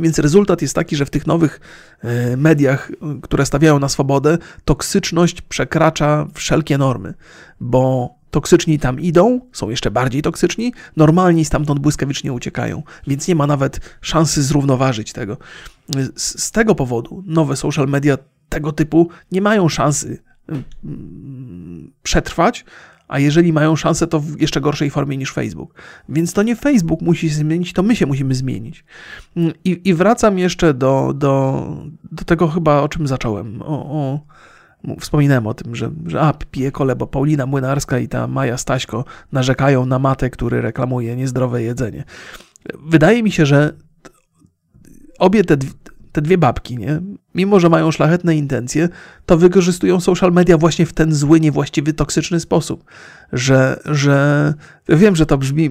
[0.00, 1.60] Więc rezultat jest taki, że w tych nowych
[2.04, 7.14] y, mediach, y, które stawiają na swobodę, toksyczność przekracza wszelkie normy,
[7.60, 13.46] bo toksyczni tam idą, są jeszcze bardziej toksyczni, normalni stamtąd błyskawicznie uciekają, więc nie ma
[13.46, 15.36] nawet szansy zrównoważyć tego.
[16.16, 18.18] Z, z tego powodu nowe social media
[18.48, 22.64] tego typu nie mają szansy mm, przetrwać,
[23.08, 25.74] a jeżeli mają szansę, to w jeszcze gorszej formie niż Facebook.
[26.08, 28.84] Więc to nie Facebook musi się zmienić, to my się musimy zmienić.
[29.64, 31.66] I, i wracam jeszcze do, do,
[32.12, 33.62] do tego chyba, o czym zacząłem.
[33.62, 34.20] O, o,
[35.00, 39.04] wspominałem o tym, że, że a, piję kole, bo Paulina Młynarska i ta Maja Staśko
[39.32, 42.04] narzekają na matę, który reklamuje niezdrowe jedzenie.
[42.86, 43.72] Wydaje mi się, że
[45.18, 45.56] obie te,
[46.12, 47.00] te dwie babki, nie?
[47.34, 48.88] mimo że mają szlachetne intencje,
[49.26, 52.84] to wykorzystują social media właśnie w ten zły, niewłaściwy, toksyczny sposób.
[53.32, 54.54] Że, że
[54.88, 55.70] wiem, że to brzmi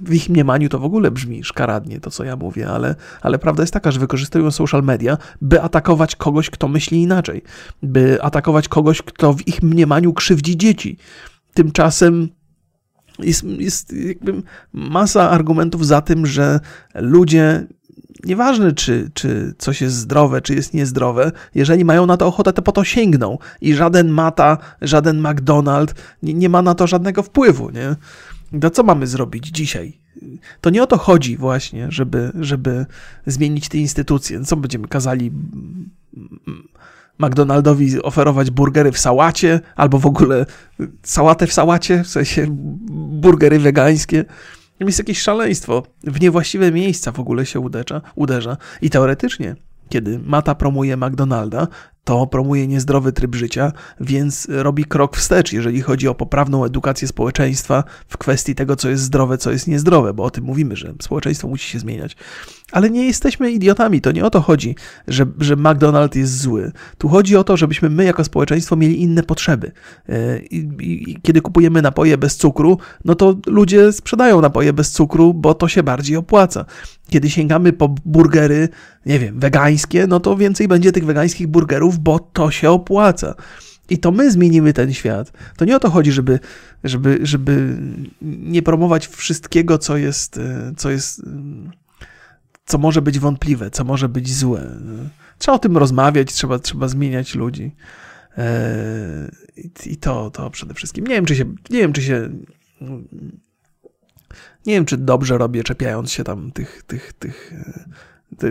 [0.00, 3.62] w ich mniemaniu to w ogóle brzmi szkaradnie to, co ja mówię, ale, ale prawda
[3.62, 7.42] jest taka, że wykorzystują social media, by atakować kogoś, kto myśli inaczej,
[7.82, 10.98] by atakować kogoś, kto w ich mniemaniu krzywdzi dzieci.
[11.54, 12.28] Tymczasem
[13.18, 14.42] jest, jest jakby
[14.72, 16.60] masa argumentów za tym, że
[16.94, 17.66] ludzie
[18.24, 22.62] nieważne czy, czy coś jest zdrowe, czy jest niezdrowe, jeżeli mają na to ochotę, to
[22.62, 23.38] po to sięgną.
[23.60, 27.96] I żaden Mata, żaden McDonald nie, nie ma na to żadnego wpływu, nie?
[28.60, 29.98] To co mamy zrobić dzisiaj?
[30.60, 32.86] To nie o to chodzi właśnie, żeby, żeby
[33.26, 34.44] zmienić te instytucje.
[34.44, 35.32] Co będziemy kazali
[37.18, 40.46] McDonaldowi oferować burgery w sałacie, albo w ogóle
[41.02, 42.46] sałatę w sałacie, w sensie
[43.10, 44.24] burgery wegańskie.
[44.80, 45.82] Jest jakieś szaleństwo.
[46.04, 48.02] W niewłaściwe miejsca w ogóle się uderza.
[48.14, 48.56] uderza.
[48.82, 49.56] I teoretycznie,
[49.88, 51.68] kiedy Mata promuje McDonalda,
[52.06, 57.84] to promuje niezdrowy tryb życia, więc robi krok wstecz, jeżeli chodzi o poprawną edukację społeczeństwa
[58.08, 61.48] w kwestii tego, co jest zdrowe, co jest niezdrowe, bo o tym mówimy, że społeczeństwo
[61.48, 62.16] musi się zmieniać.
[62.72, 64.74] Ale nie jesteśmy idiotami, to nie o to chodzi,
[65.08, 66.72] że, że McDonald's jest zły.
[66.98, 69.72] Tu chodzi o to, żebyśmy my jako społeczeństwo mieli inne potrzeby.
[70.08, 75.34] E, I, i, kiedy kupujemy napoje bez cukru, no to ludzie sprzedają napoje bez cukru,
[75.34, 76.64] bo to się bardziej opłaca.
[77.08, 78.68] Kiedy sięgamy po burgery,
[79.06, 83.34] nie wiem, wegańskie, no to więcej będzie tych wegańskich burgerów, bo to się opłaca.
[83.90, 85.32] I to my zmienimy ten świat.
[85.56, 86.38] To nie o to chodzi, żeby,
[86.84, 87.76] żeby, żeby
[88.22, 91.22] nie promować wszystkiego, co jest, e, co jest
[92.66, 94.76] co może być wątpliwe, co może być złe.
[95.38, 97.74] Trzeba o tym rozmawiać, trzeba, trzeba zmieniać ludzi.
[98.38, 99.30] E,
[99.86, 101.06] I to, to przede wszystkim.
[101.06, 102.30] Nie wiem, czy się, nie wiem, czy się,
[104.66, 107.84] nie wiem, czy dobrze robię, czepiając się tam tych, tych, tych, e,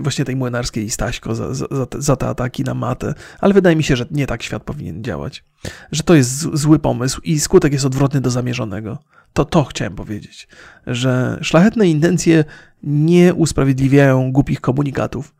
[0.01, 1.65] właśnie tej młynarskiej Staśko za, za,
[1.97, 5.43] za te ataki na matę, ale wydaje mi się, że nie tak świat powinien działać.
[5.91, 8.97] Że to jest zły pomysł i skutek jest odwrotny do zamierzonego.
[9.33, 10.47] To to chciałem powiedzieć,
[10.87, 12.43] że szlachetne intencje
[12.83, 15.35] nie usprawiedliwiają głupich komunikatów.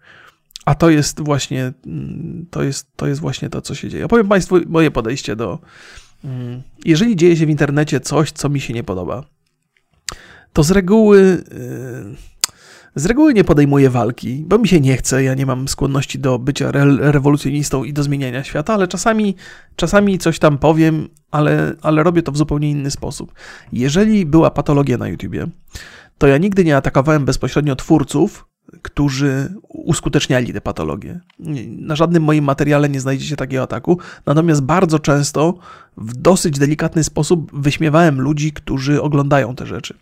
[0.66, 4.06] A to jest właśnie mm, to jest, to jest właśnie to, co się dzieje.
[4.06, 5.60] Opowiem Państwu moje podejście do.
[6.24, 9.24] Mm, jeżeli dzieje się w internecie coś, co mi się nie podoba,
[10.54, 11.44] to z reguły.
[11.52, 12.35] Yy,
[12.96, 16.40] z reguły nie podejmuję walki, bo mi się nie chce, ja nie mam skłonności do
[16.40, 19.36] bycia re rewolucjonistą i do zmieniania świata, ale czasami,
[19.76, 23.34] czasami coś tam powiem, ale, ale robię to w zupełnie inny sposób.
[23.72, 25.48] Jeżeli była patologia na YouTubie,
[26.18, 28.48] to ja nigdy nie atakowałem bezpośrednio twórców,
[28.82, 31.20] którzy uskuteczniali te patologie.
[31.68, 35.54] Na żadnym moim materiale nie znajdziecie takiego ataku, natomiast bardzo często
[35.98, 39.98] w dosyć delikatny sposób wyśmiewałem ludzi, którzy oglądają te rzeczy.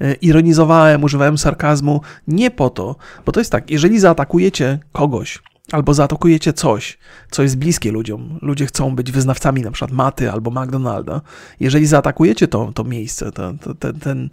[0.00, 2.96] E, ironizowałem, używałem sarkazmu nie po to,
[3.26, 5.42] bo to jest tak, jeżeli zaatakujecie kogoś,
[5.72, 6.98] albo zaatakujecie coś,
[7.30, 11.20] co jest bliskie ludziom, ludzie chcą być wyznawcami na przykład Maty albo McDonalda,
[11.60, 14.28] jeżeli zaatakujecie to, to miejsce, to, to, ten, ten,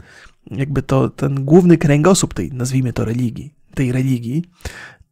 [0.51, 4.43] jakby to, ten główny kręgosłup tej, nazwijmy to religii, tej religii,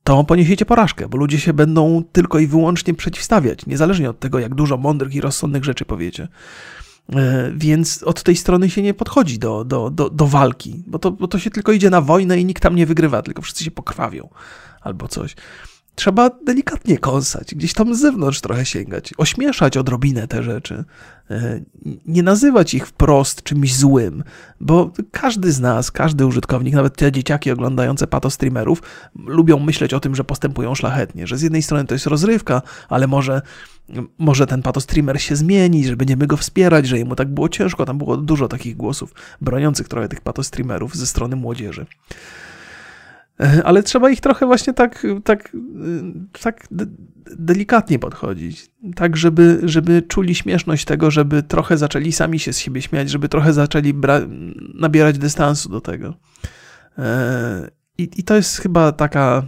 [0.04, 4.56] to poniesiecie porażkę, bo ludzie się będą tylko i wyłącznie przeciwstawiać, niezależnie od tego, jak
[4.56, 6.28] dużo mądrych i rozsądnych rzeczy powiecie.
[7.16, 11.12] E, więc od tej strony się nie podchodzi do, do, do, do walki, bo to,
[11.12, 13.72] bo to się tylko idzie na wojnę i nikt tam nie wygrywa, tylko wszyscy się
[13.72, 14.30] pokrwawią
[14.82, 15.36] albo coś.
[15.96, 20.84] Trzeba delikatnie kąsać, gdzieś tam z zewnątrz trochę sięgać, ośmieszać odrobinę te rzeczy,
[22.06, 24.24] nie nazywać ich wprost czymś złym,
[24.62, 28.82] bo każdy z nas, każdy użytkownik, nawet te dzieciaki oglądające pato streamerów,
[29.16, 33.08] lubią myśleć o tym, że postępują szlachetnie, że z jednej strony to jest rozrywka, ale
[33.08, 33.42] może,
[34.18, 37.86] może ten pato streamer się zmieni, że będziemy go wspierać, że jemu tak było ciężko,
[37.86, 41.86] tam było dużo takich głosów broniących trochę tych pato streamerów ze strony młodzieży.
[43.68, 46.68] Ale trzeba ich trochę właśnie tak, tak, e, tak
[47.38, 48.72] delikatnie podchodzić.
[48.96, 53.30] Tak, żeby, żeby czuli śmieszność tego, żeby trochę zaczęli sami się z siebie śmiać, żeby
[53.30, 53.94] trochę zaczęli
[54.74, 56.14] nabierać dystansu do tego.
[56.98, 59.44] E, I, I to jest chyba taka,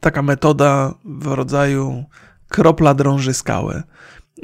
[0.00, 2.04] taka metoda w rodzaju
[2.48, 3.82] kropla drąży skałę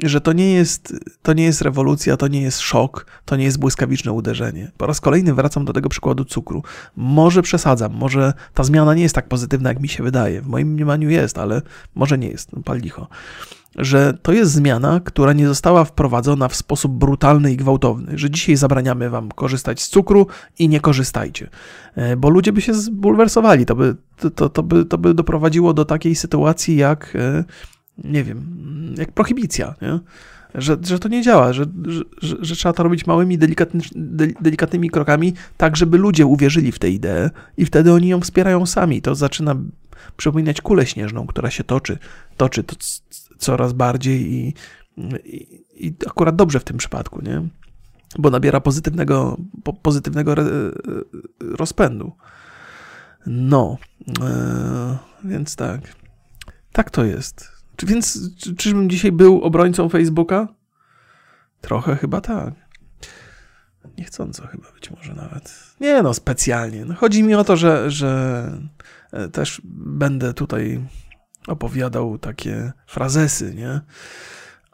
[0.01, 3.59] że to nie, jest, to nie jest rewolucja, to nie jest szok, to nie jest
[3.59, 4.71] błyskawiczne uderzenie.
[4.77, 6.63] Po raz kolejny wracam do tego przykładu cukru.
[6.95, 10.41] Może przesadzam, może ta zmiana nie jest tak pozytywna, jak mi się wydaje.
[10.41, 11.61] W moim mniemaniu jest, ale
[11.95, 13.07] może nie jest, no, pal licho.
[13.75, 18.55] Że to jest zmiana, która nie została wprowadzona w sposób brutalny i gwałtowny, że dzisiaj
[18.55, 20.27] zabraniamy wam korzystać z cukru
[20.59, 21.49] i nie korzystajcie,
[21.95, 23.95] e, bo ludzie by się zbulwersowali, to by,
[24.35, 27.43] to, to, by, to by doprowadziło do takiej sytuacji jak e,
[27.97, 28.45] nie wiem,
[28.97, 29.99] jak prohibicja, nie?
[30.55, 31.65] Że, że to nie działa, że,
[32.21, 33.81] że, że trzeba to robić małymi, delikatny,
[34.41, 39.01] delikatnymi krokami, tak żeby ludzie uwierzyli w tę ideę i wtedy oni ją wspierają sami.
[39.01, 39.55] To zaczyna
[40.17, 41.97] przypominać kulę śnieżną, która się toczy,
[42.37, 42.75] toczy to
[43.37, 44.53] coraz bardziej i,
[45.25, 47.41] i, i akurat dobrze w tym przypadku, nie?
[48.19, 49.37] Bo nabiera pozytywnego,
[49.81, 50.35] pozytywnego
[51.39, 52.11] rozpędu.
[53.25, 53.77] No,
[54.21, 55.81] e, więc tak.
[56.71, 57.52] Tak to jest.
[57.75, 60.47] Czy więc, czy, czyżbym dzisiaj był obrońcą Facebooka?
[61.61, 62.53] Trochę chyba tak.
[63.97, 65.53] Niechcąco chyba być może nawet.
[65.79, 66.85] Nie no, specjalnie.
[66.85, 68.51] No, chodzi mi o to, że, że
[69.11, 70.85] e, też będę tutaj
[71.47, 73.81] opowiadał takie frazesy, nie?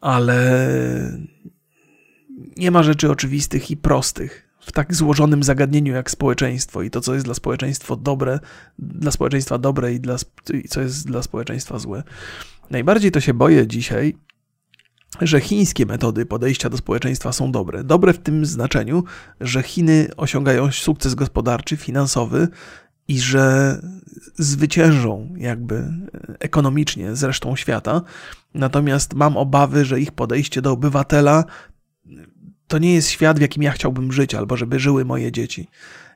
[0.02, 0.70] Ale
[2.58, 7.14] nie ma rzeczy oczywistych i prostych w tak złożonym zagadnieniu jak społeczeństwo i to, co
[7.14, 8.40] jest dla społeczeństwa dobre,
[8.80, 10.16] dla społeczeństwa dobre i, dla,
[10.54, 12.04] i co jest dla społeczeństwa złe.
[12.72, 14.16] Najbardziej to się boję dzisiaj,
[15.22, 17.84] że chińskie metody podejścia do społeczeństwa są dobre.
[17.84, 19.04] Dobre w tym znaczeniu,
[19.42, 22.48] że Chiny osiągają sukces gospodarczy, finansowy
[23.08, 23.80] i że
[24.38, 25.94] zwyciężą jakby
[26.40, 28.02] ekonomicznie z resztą świata.
[28.54, 31.44] Natomiast mam obawy, że ich podejście do obywatela
[32.68, 35.68] to nie jest świat, w jakim ja chciałbym żyć, albo żeby żyły moje dzieci.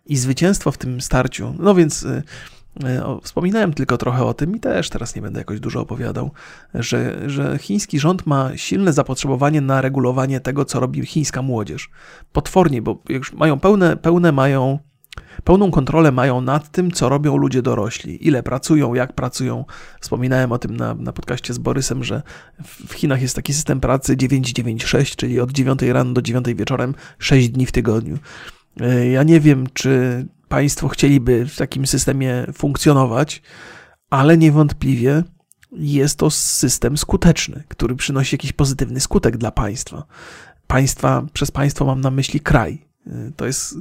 [0.05, 1.55] i zwycięstwo w tym starciu.
[1.59, 2.07] No więc o,
[3.23, 6.31] wspominałem tylko trochę o tym i też teraz nie będę jakoś dużo opowiadał,
[6.73, 11.89] że, że chiński rząd ma silne zapotrzebowanie na regulowanie tego, co robi chińska młodzież.
[12.31, 14.79] Potwornie, bo już mają pełne, pełne mają,
[15.43, 19.65] pełną kontrolę mają nad tym, co robią ludzie dorośli, ile pracują, jak pracują.
[20.01, 22.21] Wspominałem o tym na, na podcaście z Borysem, że
[22.87, 27.49] w Chinach jest taki system pracy 996, czyli od 9 rano do 9 wieczorem, 6
[27.49, 28.17] dni w tygodniu.
[28.79, 33.41] E, ja nie wiem, czy państwo chcieliby w takim systemie funkcjonować,
[34.09, 35.23] ale niewątpliwie
[35.71, 40.05] jest to system skuteczny, który przynosi jakiś pozytywny skutek dla państwa.
[40.67, 42.85] Państwa, przez państwo mam na myśli kraj.
[43.35, 43.75] To jest.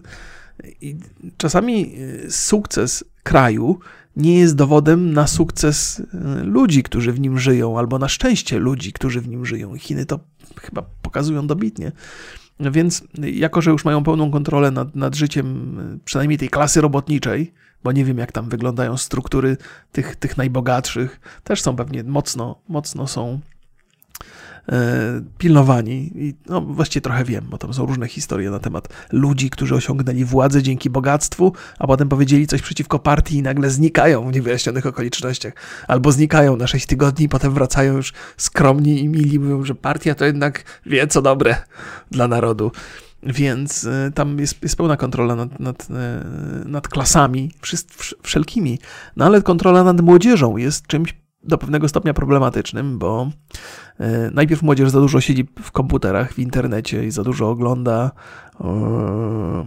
[1.37, 1.95] Czasami
[2.29, 3.79] sukces kraju
[4.17, 6.03] nie jest dowodem na sukces
[6.43, 9.77] ludzi, którzy w nim żyją, albo na szczęście ludzi, którzy w nim żyją.
[9.79, 10.21] Chiny to
[10.61, 11.93] chyba pokazują dobitnie.
[12.61, 17.53] Więc jako, że już mają pełną kontrolę nad, nad życiem przynajmniej tej klasy robotniczej,
[17.85, 19.57] bo nie wiem jak tam wyglądają struktury
[19.93, 23.41] tych, tych najbogatszych, też są pewnie mocno, mocno są
[25.39, 26.13] pilnowani.
[26.15, 30.25] I no, właściwie trochę wiem, bo tam są różne historie na temat ludzi, którzy osiągnęli
[30.25, 35.53] władzę dzięki bogactwu, a potem powiedzieli coś przeciwko partii i nagle znikają w niewyjaśnionych okolicznościach.
[35.89, 40.25] Albo znikają na 6 tygodni potem wracają już skromni i mili, mówią, że partia to
[40.25, 41.57] jednak wie co dobre
[42.11, 42.73] dla narodu.
[43.23, 46.25] Więc e, tam jest, jest pełna kontrola nad, nad, e,
[46.65, 47.51] nad klasami,
[48.23, 48.79] wszelkimi.
[49.17, 53.31] No ale kontrola nad młodzieżą jest czymś do pewnego stopnia problematycznym, bo
[53.92, 53.92] E,
[54.33, 58.11] najpierw młodzież za dużo siedzi w komputerach, w internecie i za dużo ogląda
[58.61, 59.65] e,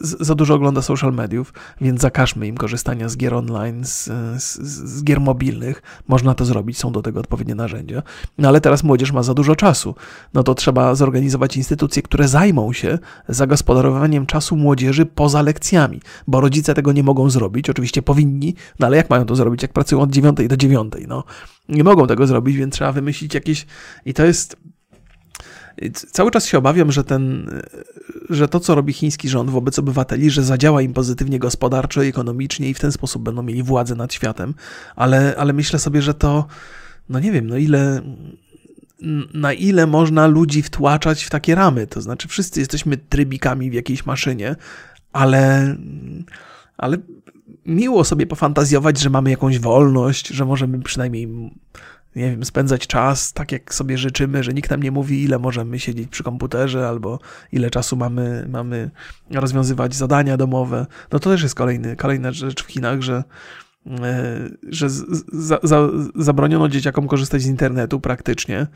[0.00, 4.04] za dużo ogląda social mediów, więc zakażmy im korzystania z gier online, z,
[4.42, 5.82] z, z, gier mobilnych.
[6.08, 8.02] Można to zrobić, są do tego odpowiednie narzędzia.
[8.38, 9.94] No ale teraz młodzież ma za dużo czasu.
[10.34, 16.74] No to trzeba zorganizować instytucje, które zajmą się zagospodarowaniem czasu młodzieży poza lekcjami, bo rodzice
[16.74, 17.70] tego nie mogą zrobić.
[17.70, 20.92] Oczywiście powinni, no ale jak mają to zrobić, jak pracują od 9 do 9?
[21.08, 21.24] No,
[21.68, 23.66] nie mogą tego zrobić, więc trzeba wymyślić jakieś.
[24.04, 24.56] I to jest.
[25.92, 27.50] Cały czas się obawiam, że, ten,
[28.30, 32.70] że to, co robi chiński rząd wobec obywateli, że zadziała im pozytywnie gospodarczo i ekonomicznie
[32.70, 34.54] i w ten sposób będą mieli władzę nad światem,
[34.96, 36.46] ale, ale myślę sobie, że to,
[37.08, 38.02] no nie wiem, no ile,
[39.34, 41.86] na ile można ludzi wtłaczać w takie ramy.
[41.86, 44.56] To znaczy, wszyscy jesteśmy trybikami w jakiejś maszynie,
[45.12, 45.76] ale,
[46.76, 46.96] ale
[47.66, 51.26] miło sobie pofantazjować, że mamy jakąś wolność, że możemy przynajmniej,
[52.16, 55.78] nie wiem, spędzać czas tak, jak sobie życzymy, że nikt nam nie mówi, ile możemy
[55.78, 57.18] siedzieć przy komputerze, albo
[57.52, 58.90] ile czasu mamy, mamy
[59.30, 60.86] rozwiązywać zadania domowe.
[61.12, 63.24] No to też jest kolejny, kolejna rzecz w Chinach, że
[64.68, 64.90] że
[65.32, 68.66] za, za, zabroniono dzieciakom korzystać z internetu praktycznie.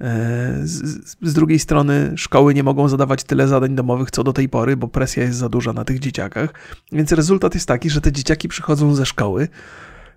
[0.00, 4.48] E, z, z, drugiej strony szkoły nie mogą zadawać tyle zadań domowych co do tej
[4.48, 6.54] pory, bo presja jest za duża na tych dzieciakach.
[6.92, 9.48] Więc rezultat jest taki, że te dzieciaki przychodzą ze szkoły,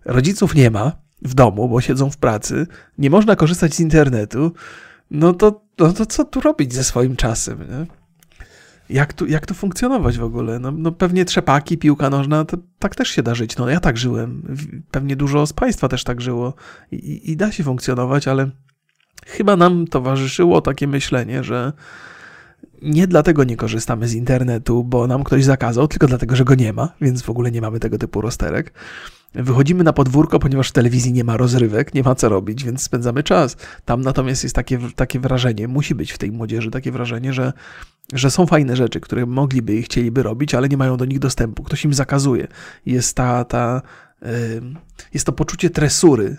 [0.06, 2.68] rodziców nie ma w domu, bo siedzą w pracy,
[2.98, 4.52] nie można korzystać z internetu.
[5.12, 7.60] No to, no to co tu robić ze swoim czasem?
[7.60, 7.99] Nie?
[8.90, 10.60] Jak tu, jak tu funkcjonować w ogóle?
[10.60, 13.58] No, no pewnie trzepaki, piłka nożna, to tak też się da żyć.
[13.58, 14.56] No ja tak żyłem.
[14.92, 16.54] Pewnie dużo z Państwa też tak żyło
[16.92, 18.50] i, i da się funkcjonować, ale
[19.26, 21.74] chyba nam towarzyszyło takie myślenie, że
[22.82, 26.74] nie dlatego nie korzystamy z internetu, bo nam ktoś zakazał, tylko dlatego, że go nie
[26.74, 28.74] ma, więc w ogóle nie mamy tego typu rozterek.
[29.34, 33.24] Wychodzimy na podwórko, ponieważ w telewizji nie ma rozrywek, nie ma co robić, więc spędzamy
[33.24, 33.58] czas.
[33.86, 37.54] Tam natomiast jest takie, takie wrażenie, musi być w tej młodzieży takie wrażenie, że,
[38.14, 41.64] że są fajne rzeczy, które mogliby i chcieliby robić, ale nie mają do nich dostępu.
[41.64, 42.48] Ktoś im zakazuje.
[42.86, 43.82] Jest ta, ta
[45.14, 46.38] jest to poczucie tresury,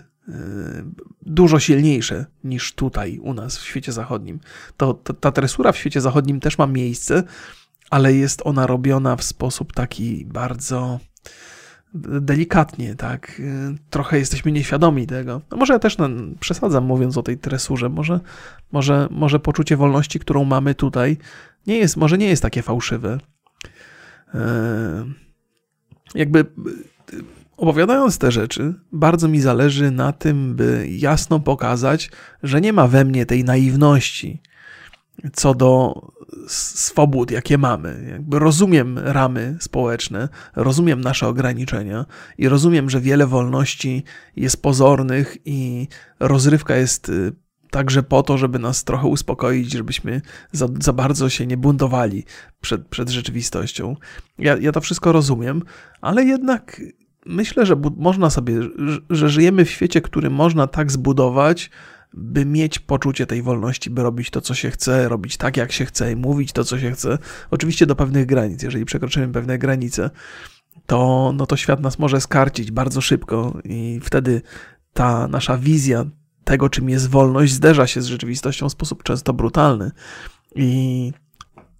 [1.21, 4.39] dużo silniejsze niż tutaj u nas w świecie zachodnim.
[4.77, 7.23] To, to, ta tresura w świecie zachodnim też ma miejsce,
[7.89, 10.99] ale jest ona robiona w sposób taki bardzo
[11.93, 13.41] delikatnie, tak?
[13.89, 15.41] Trochę jesteśmy nieświadomi tego.
[15.51, 15.97] No może ja też
[16.39, 17.89] przesadzam mówiąc o tej tresurze.
[17.89, 18.19] Może,
[18.71, 21.17] może, może poczucie wolności, którą mamy tutaj,
[21.67, 23.17] nie jest, może nie jest takie fałszywe.
[24.33, 25.05] E,
[26.15, 26.45] jakby
[27.57, 32.11] opowiadając te rzeczy, bardzo mi zależy na tym, by jasno pokazać,
[32.43, 34.41] że nie ma we mnie tej naiwności
[35.33, 36.01] co do
[36.47, 38.07] swobód, jakie mamy.
[38.11, 42.05] Jakby rozumiem ramy społeczne, rozumiem nasze ograniczenia
[42.37, 44.03] i rozumiem, że wiele wolności
[44.35, 45.87] jest pozornych i
[46.19, 47.31] rozrywka jest y,
[47.69, 50.21] także po to, żeby nas trochę uspokoić, żebyśmy
[50.51, 52.25] za, za bardzo się nie buntowali
[52.61, 53.95] przed, przed rzeczywistością.
[54.39, 55.63] Ja, ja to wszystko rozumiem,
[56.01, 56.81] ale jednak
[57.25, 58.59] myślę, że można sobie,
[59.09, 61.69] że żyjemy w świecie, który można tak zbudować,
[62.13, 65.85] by mieć poczucie tej wolności, by robić to, co się chce, robić tak, jak się
[65.85, 67.17] chce i mówić to, co się chce.
[67.51, 68.63] Oczywiście do pewnych granic.
[68.63, 70.09] Jeżeli przekroczymy pewne granice,
[70.85, 74.41] to, no to świat nas może skarcić bardzo szybko i wtedy
[74.93, 76.05] ta nasza wizja
[76.43, 79.91] tego, czym jest wolność, zderza się z rzeczywistością w sposób często brutalny.
[80.55, 81.11] I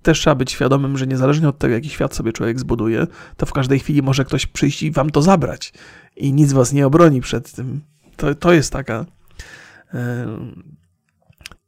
[0.01, 3.07] też trzeba być świadomym, że niezależnie od tego, jaki świat sobie człowiek zbuduje,
[3.38, 5.73] to w każdej chwili może ktoś przyjść i wam to zabrać.
[6.15, 7.82] I nic was nie obroni przed tym.
[8.17, 9.05] To, to jest taka.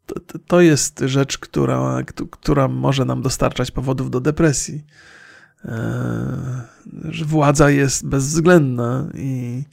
[0.05, 4.85] To, to jest rzecz, która, która może nam dostarczać powodów do depresji.
[7.03, 9.63] Że władza jest bezwzględna i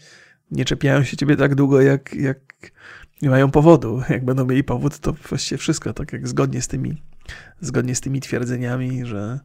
[0.51, 2.39] nie czepiają się ciebie tak długo, jak, jak
[3.23, 4.03] nie mają powodu.
[4.09, 7.03] Jak będą mieli powód, to właściwie wszystko, tak jak zgodnie z tymi,
[7.61, 9.41] zgodnie z tymi twierdzeniami, że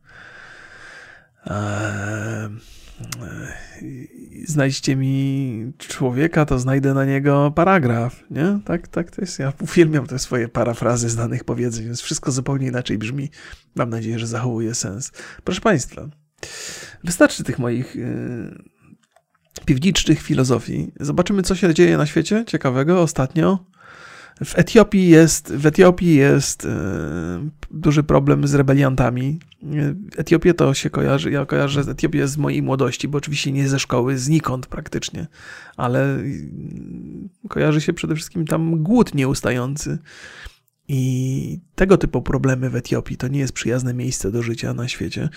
[1.48, 2.50] e,
[4.46, 8.60] znajdźcie mi człowieka, to znajdę na niego paragraf, nie?
[8.66, 9.40] Tak, tak to jest.
[9.40, 13.30] Ja uwielbiam te swoje parafrazy znanych powiedzeń, więc wszystko zupełnie inaczej brzmi.
[13.76, 15.12] Mam nadzieję, że zachowuje sens.
[15.44, 16.10] Proszę Państwa,
[17.04, 18.64] wystarczy tych moich yy,
[19.66, 20.92] piwniczych filozofii.
[21.00, 23.66] Zobaczymy, co się dzieje na świecie ciekawego ostatnio.
[24.44, 26.70] W Etiopii jest, w Etiopii jest e,
[27.72, 29.40] duży problem z rebeliantami.
[30.18, 33.80] Etiopię to się kojarzy, ja kojarzę z Etiopię z mojej młodości, bo oczywiście nie ze
[33.80, 35.28] szkoły, znikąd praktycznie,
[35.78, 36.18] ale
[37.50, 39.98] kojarzy się przede wszystkim tam głód nieustający.
[40.88, 45.30] I tego typu problemy w Etiopii to nie jest przyjazne miejsce do życia na świecie.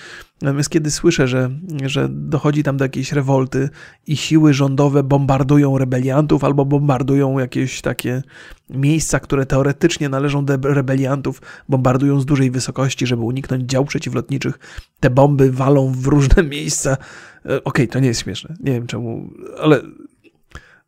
[0.42, 1.50] Natomiast kiedy słyszę, że,
[1.86, 3.70] że dochodzi tam do jakiejś rewolty
[4.06, 8.22] i siły rządowe bombardują rebeliantów albo bombardują jakieś takie
[8.70, 14.58] miejsca, które teoretycznie należą do rebeliantów, bombardują z dużej wysokości, żeby uniknąć dział przeciwlotniczych,
[15.00, 16.90] te bomby walą w różne miejsca.
[16.90, 16.96] E,
[17.44, 18.56] okej, okay, to nie jest śmieszne.
[18.60, 19.30] Nie wiem czemu,
[19.60, 19.82] ale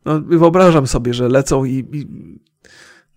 [0.05, 2.07] no, wyobrażam sobie, że lecą i, i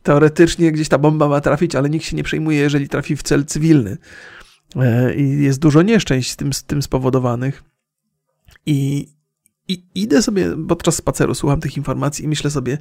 [0.05, 3.45] teoretycznie gdzieś ta bomba ma trafić, ale nikt się nie przejmuje, jeżeli trafi w cel
[3.45, 3.97] cywilny.
[4.77, 7.63] E, I jest dużo nieszczęść z tym, z tym spowodowanych.
[8.67, 9.09] I,
[9.69, 12.79] I idę sobie podczas spaceru, słucham tych informacji i myślę sobie,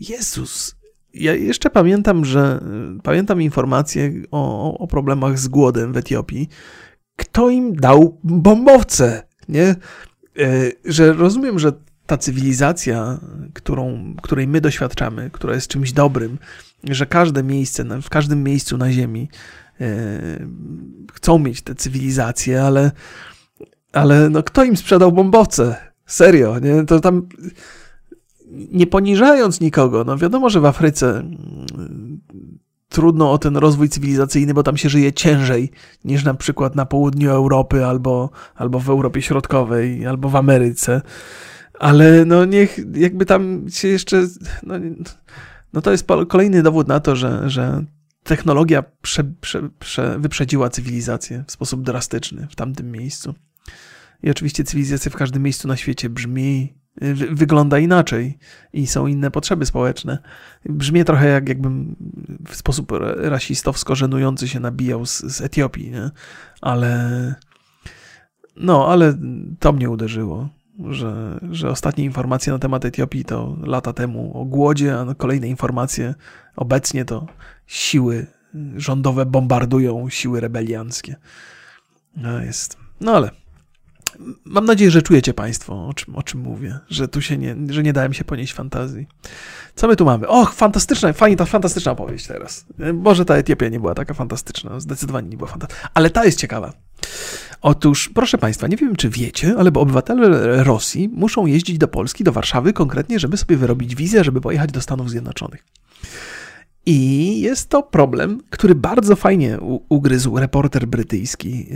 [0.00, 0.76] Jezus,
[1.14, 2.60] ja jeszcze pamiętam, że
[3.02, 6.48] pamiętam informacje o, o problemach z głodem w Etiopii.
[7.16, 9.22] Kto im dał bombowce?
[9.48, 9.66] Nie?
[9.66, 9.76] E,
[10.84, 11.72] że rozumiem, że
[12.06, 13.18] ta cywilizacja,
[13.54, 16.38] którą, której my doświadczamy, która jest czymś dobrym,
[16.84, 19.28] że każde miejsce, w każdym miejscu na Ziemi
[19.80, 19.86] e,
[21.12, 22.90] chcą mieć tę cywilizację, ale,
[23.92, 25.76] ale no kto im sprzedał bombowce?
[26.06, 26.84] Serio, nie?
[26.84, 27.28] To tam
[28.50, 32.20] nie poniżając nikogo, no wiadomo, że w Afryce mm,
[32.88, 35.70] trudno o ten rozwój cywilizacyjny, bo tam się żyje ciężej
[36.04, 41.02] niż na przykład na południu Europy albo, albo w Europie Środkowej, albo w Ameryce
[41.78, 44.26] ale no niech jakby tam się jeszcze.
[44.62, 44.74] No,
[45.72, 47.84] no to jest kolejny dowód na to, że, że
[48.22, 53.34] technologia prze, prze, prze, wyprzedziła cywilizację w sposób drastyczny w tamtym miejscu.
[54.22, 58.38] I oczywiście cywilizacja w każdym miejscu na świecie brzmi, wy, wygląda inaczej
[58.72, 60.18] i są inne potrzeby społeczne.
[60.64, 61.96] Brzmi trochę jak jakbym
[62.48, 66.10] w sposób rasistowsko żenujący się nabijał z, z Etiopii, nie?
[66.60, 67.34] ale
[68.56, 69.14] no, ale
[69.58, 70.48] to mnie uderzyło
[70.90, 76.14] że, że ostatnie informacje na temat Etiopii to lata temu o głodzie, a kolejne informacje
[76.56, 77.26] obecnie to
[77.66, 78.26] siły
[78.76, 81.16] rządowe bombardują siły rebelianckie.
[82.16, 82.76] No jest.
[83.00, 83.30] No ale
[84.44, 87.82] mam nadzieję, że czujecie Państwo, o czym, o czym mówię, że tu się nie, że
[87.82, 89.06] nie dałem się ponieść fantazji.
[89.74, 90.28] Co my tu mamy?
[90.28, 92.66] Och, fantastyczna, fajnie, ta fantastyczna opowieść teraz.
[92.94, 96.72] Może ta Etiopia nie była taka fantastyczna, zdecydowanie nie była fantastyczna, ale ta jest ciekawa.
[97.60, 102.24] Otóż, proszę Państwa, nie wiem czy wiecie, ale bo obywatele Rosji muszą jeździć do Polski,
[102.24, 105.64] do Warszawy konkretnie, żeby sobie wyrobić wizję, żeby pojechać do Stanów Zjednoczonych.
[106.86, 109.58] I jest to problem, który bardzo fajnie
[109.88, 111.66] ugryzł reporter brytyjski,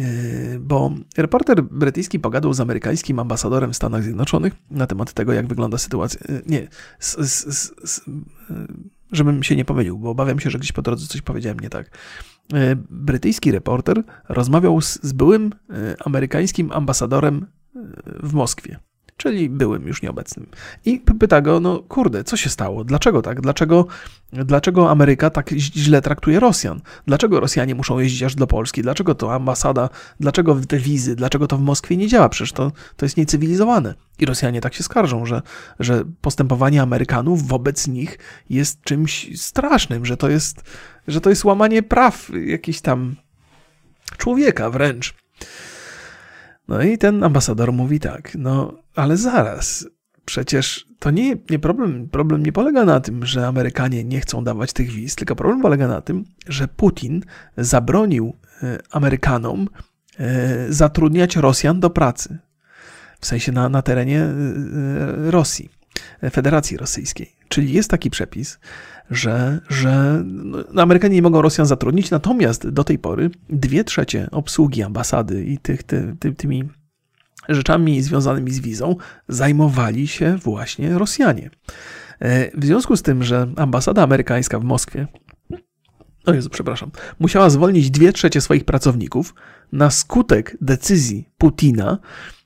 [0.52, 5.46] yy, bo reporter brytyjski pogadał z amerykańskim ambasadorem w Stanach Zjednoczonych na temat tego, jak
[5.46, 6.20] wygląda sytuacja.
[6.28, 8.66] Yy, nie, z, z, z, yy,
[9.12, 11.98] żebym się nie pomylił, bo obawiam się, że gdzieś po drodze coś powiedziałem nie tak.
[12.90, 15.52] Brytyjski reporter rozmawiał z byłym
[16.04, 17.46] amerykańskim ambasadorem
[18.22, 18.78] w Moskwie
[19.18, 20.46] czyli byłym, już nieobecnym.
[20.84, 22.84] I pyta go, no kurde, co się stało?
[22.84, 23.40] Dlaczego tak?
[23.40, 23.86] Dlaczego,
[24.32, 26.80] dlaczego Ameryka tak źle traktuje Rosjan?
[27.06, 28.82] Dlaczego Rosjanie muszą jeździć aż do Polski?
[28.82, 29.88] Dlaczego to ambasada,
[30.20, 32.28] dlaczego te wizy, dlaczego to w Moskwie nie działa?
[32.28, 33.94] Przecież to, to jest niecywilizowane.
[34.18, 35.42] I Rosjanie tak się skarżą, że,
[35.80, 38.18] że postępowanie Amerykanów wobec nich
[38.50, 40.62] jest czymś strasznym, że to jest,
[41.08, 43.16] że to jest łamanie praw jakiś tam
[44.18, 45.14] człowieka wręcz.
[46.68, 49.86] No i ten ambasador mówi tak, no ale zaraz,
[50.24, 54.72] przecież to nie, nie problem, problem nie polega na tym, że Amerykanie nie chcą dawać
[54.72, 57.22] tych wiz, tylko problem polega na tym, że Putin
[57.56, 59.68] zabronił e, Amerykanom
[60.18, 62.38] e, zatrudniać Rosjan do pracy.
[63.20, 64.32] W sensie na, na terenie e,
[65.30, 65.70] Rosji,
[66.30, 67.32] Federacji Rosyjskiej.
[67.48, 68.58] Czyli jest taki przepis,
[69.10, 74.82] że, że no, Amerykanie nie mogą Rosjan zatrudnić, natomiast do tej pory dwie trzecie obsługi
[74.82, 76.68] ambasady i tych, ty, ty, tymi
[77.48, 78.96] rzeczami związanymi z wizą
[79.28, 81.50] zajmowali się właśnie Rosjanie.
[82.20, 85.06] E, w związku z tym, że ambasada amerykańska w Moskwie,
[86.26, 89.34] o Jezu, przepraszam, musiała zwolnić dwie trzecie swoich pracowników
[89.72, 91.98] na skutek decyzji Putina,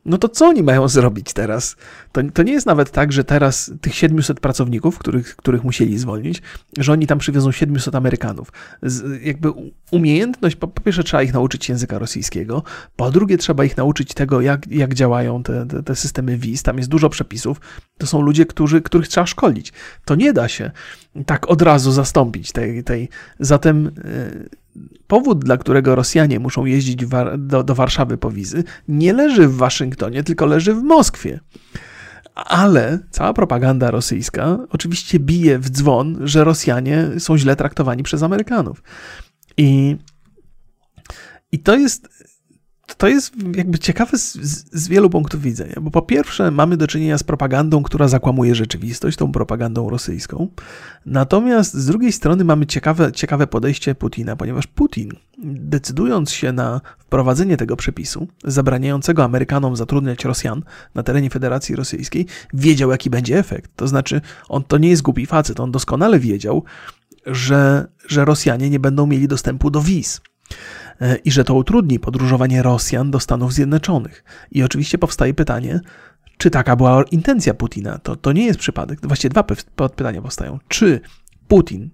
[0.05, 1.77] no to co oni mają zrobić teraz?
[2.13, 6.43] To, to nie jest nawet tak, że teraz tych 700 pracowników, których, których musieli zwolnić,
[6.79, 8.53] że oni tam przywiozą 700 Amerykanów.
[8.83, 9.53] Z, jakby
[9.91, 12.63] umiejętność, po, po, pierwsze trzeba ich nauczyć języka rosyjskiego,
[12.97, 16.79] po drugie trzeba ich nauczyć tego, jak, jak działają te, te, te systemy wiz, tam
[16.79, 17.61] jest dużo przepisów,
[17.99, 19.73] to są ludzie, którzy, których trzeba szkolić.
[20.05, 20.71] To nie da się
[21.27, 23.09] tak od razu zastąpić tej, tej.
[23.41, 23.85] zatem...
[23.85, 24.63] Yy,
[25.07, 27.07] powód, dla którego Rosjanie muszą jeździć
[27.39, 31.41] do, do Warszawy po wizy, nie leży w Waszyngtonie, tylko leży w Moskwie.
[32.35, 38.83] Ale cała propaganda rosyjska oczywiście bije w dzwon, że Rosjanie są źle traktowani przez Amerykanów.
[39.57, 39.97] I,
[41.53, 42.22] i to jest
[43.03, 44.33] to jest jakby ciekawe z,
[44.73, 49.17] z, wielu punktów widzenia, bo po pierwsze mamy do czynienia z propagandą, która zakłamuje rzeczywistość,
[49.17, 50.49] tą propagandą rosyjską.
[51.07, 55.13] Natomiast z drugiej strony mamy ciekawe, ciekawe podejście Putina, ponieważ Putin,
[55.45, 60.63] decydując się na wprowadzenie tego przepisu, zabraniającego Amerykanom zatrudniać Rosjan
[60.95, 63.71] na terenie Federacji Rosyjskiej, wiedział, jaki będzie efekt.
[63.77, 66.65] To znaczy, on to nie jest głupi facet, on doskonale wiedział,
[67.27, 70.21] że, że Rosjanie nie będą mieli dostępu do wiz
[71.25, 74.25] i że to utrudni podróżowanie Rosjan do Stanów Zjednoczonych.
[74.51, 75.81] I oczywiście powstaje pytanie,
[76.39, 77.99] czy taka była intencja Putina?
[77.99, 78.99] To, to nie jest przypadek.
[79.03, 79.43] Właściwie dwa
[79.89, 80.59] pytania powstają.
[80.69, 81.01] Czy
[81.49, 81.91] Putin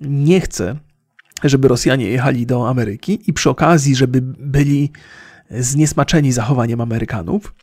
[0.00, 0.76] nie chce,
[1.44, 4.92] żeby Rosjanie jechali do Ameryki i przy okazji, żeby byli
[5.50, 7.54] zniesmaczeni zachowaniem Amerykanów,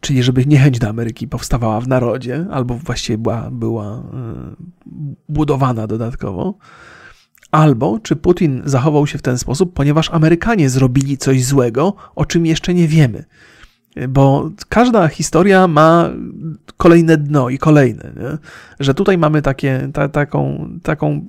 [0.00, 4.02] czyli żeby niechęć do Ameryki powstawała w narodzie, albo właściwie była, była e,
[5.28, 6.54] budowana dodatkowo,
[7.50, 12.46] Albo czy Putin zachował się w ten sposób, ponieważ Amerykanie zrobili coś złego, o czym
[12.46, 13.24] jeszcze nie wiemy.
[14.08, 16.10] Bo każda historia ma
[16.76, 18.12] kolejne dno i kolejne.
[18.16, 18.38] Nie?
[18.80, 21.26] Że tutaj mamy takie, ta, taką, taką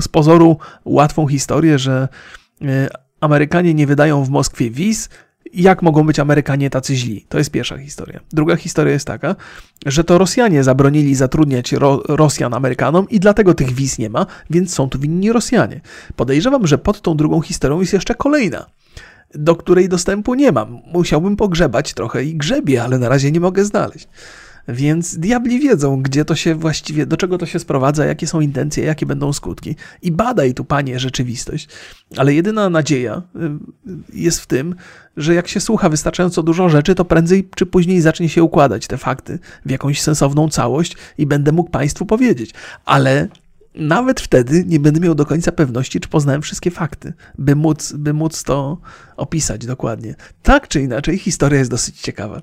[0.00, 2.08] z pozoru łatwą historię, że
[2.62, 2.88] e,
[3.20, 5.08] Amerykanie nie wydają w Moskwie wiz,
[5.54, 7.26] jak mogą być Amerykanie tacy źli.
[7.28, 8.20] To jest pierwsza historia.
[8.32, 9.36] Druga historia jest taka,
[9.86, 14.74] że to Rosjanie zabronili zatrudniać Ro Rosjan Amerykanom i dlatego tych wiz nie ma, więc
[14.74, 15.80] są tu winni Rosjanie.
[16.16, 18.66] Podejrzewam, że pod tą drugą historią jest jeszcze kolejna
[19.34, 20.80] do której dostępu nie mam.
[20.86, 24.08] Musiałbym pogrzebać trochę i grzebię, ale na razie nie mogę znaleźć.
[24.68, 28.84] Więc diabli wiedzą, gdzie to się właściwie, do czego to się sprowadza, jakie są intencje,
[28.84, 29.76] jakie będą skutki.
[30.02, 31.68] I badaj tu, panie, rzeczywistość.
[32.16, 33.50] Ale jedyna nadzieja y,
[34.12, 34.74] jest w tym,
[35.16, 38.98] że jak się słucha wystarczająco dużo rzeczy, to prędzej czy później zacznie się układać te
[38.98, 42.54] fakty w jakąś sensowną całość i będę mógł państwu powiedzieć.
[42.84, 43.28] Ale
[43.74, 48.12] nawet wtedy nie będę miał do końca pewności, czy poznałem wszystkie fakty, by móc, by
[48.12, 48.78] móc to
[49.16, 50.14] opisać dokładnie.
[50.42, 52.42] Tak czy inaczej, historia jest dosyć ciekawa.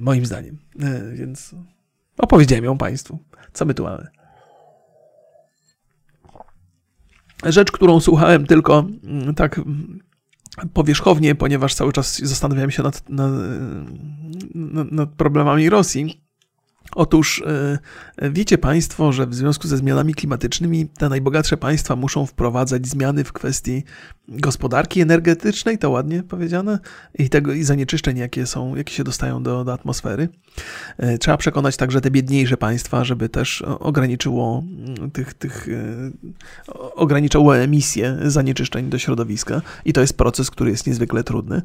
[0.00, 0.58] Moim zdaniem.
[0.80, 1.54] E, więc
[2.18, 3.18] opowiedziałem ją Państwu.
[3.52, 4.06] Co my tu mamy?
[7.44, 9.98] Rzecz, którą słuchałem tylko mm, tak mm,
[10.72, 13.32] powierzchownie, ponieważ cały czas zastanawiałem się nad, nad,
[14.92, 16.29] nad problemami Rosji
[16.94, 17.42] Otóż
[18.18, 23.24] e, wiecie Państwo, że w związku ze zmianami klimatycznymi te najbogatsze państwa muszą wprowadzać zmiany
[23.24, 23.84] w kwestii
[24.28, 26.78] gospodarki energetycznej, to ładnie powiedziane,
[27.18, 30.28] i tego i zanieczyszczeń, jakie są, jakie się dostają do, do atmosfery.
[30.98, 37.58] E, trzeba przekonać także te biedniejsze państwa, żeby też ograniczyło mm, tych, tych e, ograniczało
[37.58, 41.62] emisję zanieczyszczeń do środowiska i to jest proces, który jest niezwykle trudny.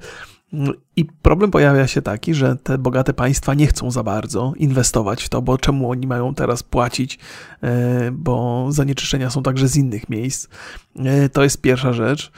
[0.96, 5.30] I problem pojawia się taki, że te bogate państwa nie chcą za bardzo inwestować w
[5.30, 7.20] to, bo czemu oni mają teraz płacić,
[7.64, 10.48] e, bo zanieczyszczenia są także z innych miejsc.
[10.96, 12.32] E, to jest pierwsza rzecz.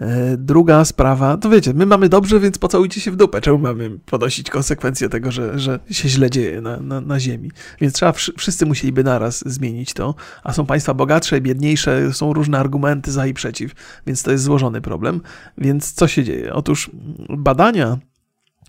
[0.00, 3.40] E, druga sprawa, to wiecie, my mamy dobrze, więc pocałujcie się w dupę.
[3.40, 7.50] Czemu mamy ponosić konsekwencje tego, że, że się źle dzieje na, na, na ziemi?
[7.80, 10.14] Więc trzeba, wszyscy musieliby naraz zmienić to,
[10.44, 13.72] a są państwa bogatsze, biedniejsze, są różne argumenty za i przeciw,
[14.06, 15.20] więc to jest złożony problem.
[15.58, 16.52] Więc co się dzieje?
[16.52, 16.90] Otóż
[17.28, 17.98] badania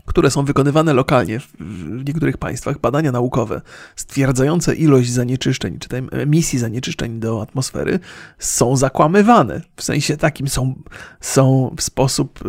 [0.06, 3.62] które są wykonywane lokalnie w niektórych państwach, badania naukowe
[3.96, 8.00] stwierdzające ilość zanieczyszczeń, czy emisji zanieczyszczeń do atmosfery
[8.40, 9.62] są zakłamywane.
[9.76, 10.74] W sensie takim są,
[11.22, 12.40] są w sposób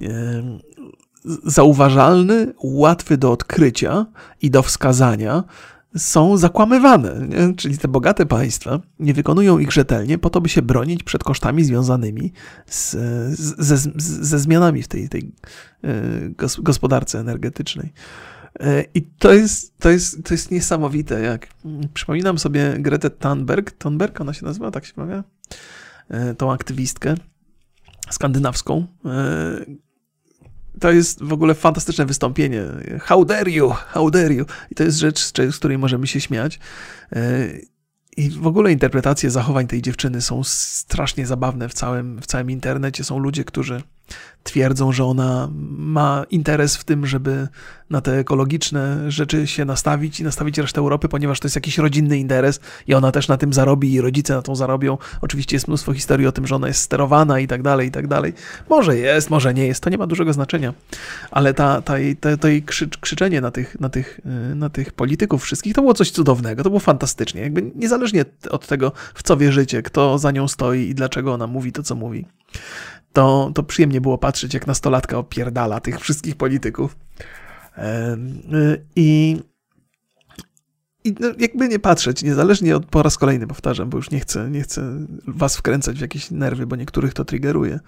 [0.00, 0.58] e,
[1.44, 4.06] zauważalny, łatwy do odkrycia
[4.42, 5.44] i do wskazania,
[5.96, 7.28] są zakłamywane.
[7.28, 7.54] Nie?
[7.54, 11.64] Czyli te bogate państwa nie wykonują ich rzetelnie po to, by się bronić przed kosztami
[11.64, 12.32] związanymi
[12.66, 12.96] z,
[13.58, 13.76] ze,
[14.22, 15.32] ze zmianami w tej, tej
[15.84, 15.92] e,
[16.58, 17.92] gospodarce energetycznej.
[18.60, 21.48] E, I to jest, to, jest, to jest niesamowite, jak
[21.94, 25.24] przypominam sobie Gretę Thunberg, Thunberg ona się nazywa, tak się mawia,
[26.08, 27.14] e, tą aktywistkę
[28.10, 28.86] skandynawską,
[30.80, 32.64] to jest w ogóle fantastyczne wystąpienie.
[33.00, 34.44] How dare you, how dare you.
[34.70, 36.58] I to jest rzecz, z której możemy się śmiać.
[37.12, 37.48] E,
[38.16, 43.04] I w ogóle interpretacje zachowań tej dziewczyny są strasznie zabawne w całym, w całym internecie.
[43.04, 43.82] Są ludzie, którzy
[44.42, 47.48] twierdzą, że ona ma interes w tym, żeby
[47.90, 52.18] na te ekologiczne rzeczy się nastawić i nastawić resztę Europy, ponieważ to jest jakiś rodzinny
[52.18, 54.98] interes i ona też na tym zarobi i rodzice na tą zarobią.
[55.20, 58.06] Oczywiście jest mnóstwo historii o tym, że ona jest sterowana i tak dalej, i tak
[58.06, 58.32] dalej.
[58.70, 60.74] Może jest, może nie jest, to nie ma dużego znaczenia,
[61.30, 64.20] ale ta, ta, ta, to jej krzy, krzyczenie na tych, na, tych,
[64.52, 67.40] y, na tych polityków wszystkich to było coś cudownego, to było fantastycznie.
[67.40, 71.72] Jakby niezależnie od tego, w co wierzycie, kto za nią stoi i dlaczego ona mówi
[71.72, 72.26] to, co mówi
[73.12, 76.96] to, to przyjemnie było patrzeć, jak nastolatka opierdala tych wszystkich polityków.
[78.96, 79.42] I,
[81.04, 84.50] i no, jakby nie patrzeć, niezależnie od, po raz kolejny powtarzam, bo już nie chcę,
[84.50, 87.80] nie chcę was wkręcać w jakieś nerwy, bo niektórych to triggeruje.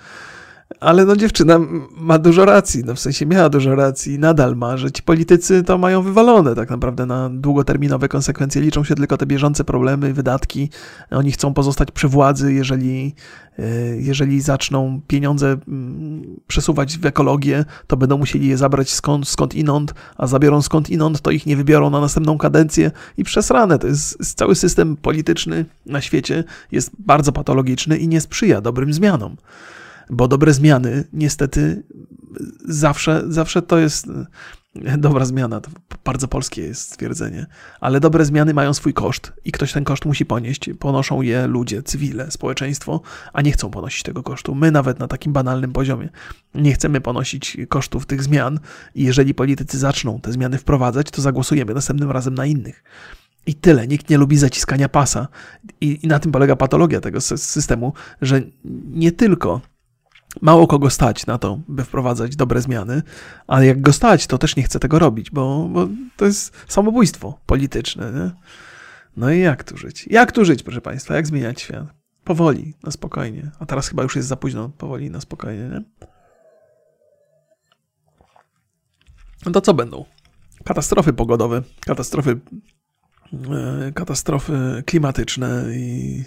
[0.81, 1.61] Ale no dziewczyna
[1.97, 5.63] ma dużo racji, no w sensie miała dużo racji i nadal ma, że ci politycy
[5.63, 8.63] to mają wywalone tak naprawdę na długoterminowe konsekwencje.
[8.63, 10.71] Liczą się tylko te bieżące problemy, wydatki.
[11.11, 13.15] Oni chcą pozostać przy władzy, jeżeli,
[13.59, 13.65] e,
[13.97, 19.95] jeżeli zaczną pieniądze mm, przesuwać w ekologię, to będą musieli je zabrać skąd, skąd inąd,
[20.17, 23.79] a zabiorą skąd inąd, to ich nie wybiorą na następną kadencję i przesrane.
[23.79, 29.37] To jest cały system polityczny na świecie jest bardzo patologiczny i nie sprzyja dobrym zmianom
[30.11, 31.83] bo dobre zmiany niestety
[32.69, 35.71] zawsze, zawsze to jest e, dobra zmiana, to
[36.05, 37.47] bardzo polskie jest stwierdzenie,
[37.81, 40.71] ale dobre zmiany mają swój koszt i ktoś ten koszt musi ponieść.
[40.79, 43.01] Ponoszą je ludzie, cywile, społeczeństwo,
[43.33, 44.55] a nie chcą ponosić tego kosztu.
[44.55, 46.09] My nawet na takim banalnym poziomie
[46.55, 48.61] nie chcemy ponosić kosztów tych zmian
[48.95, 52.85] i jeżeli politycy zaczną te zmiany wprowadzać, to zagłosujemy następnym razem na innych.
[53.47, 53.89] I tyle.
[53.89, 55.29] Nikt nie lubi zaciskania pasa.
[55.81, 57.93] I, I, na tym polega patologia tego systemu,
[58.23, 58.43] że
[58.91, 59.61] nie tylko
[60.43, 63.03] mało kogo stać na to, by wprowadzać dobre zmiany,
[63.47, 67.39] ale jak go stać, to też nie chce tego robić, bo, bo to jest samobójstwo
[67.47, 68.13] polityczne.
[68.13, 68.31] Nie?
[69.17, 70.07] No i jak tu żyć?
[70.11, 71.15] Jak tu żyć, proszę Państwa?
[71.17, 71.87] Jak zmieniać świat?
[72.25, 73.51] Powoli, na spokojnie.
[73.59, 76.09] A teraz chyba już jest za późno, powoli, na spokojnie, nie?
[79.47, 80.05] No to co będą?
[80.65, 82.41] Katastrofy pogodowe, katastrofy,
[83.33, 86.25] e, katastrofy klimatyczne i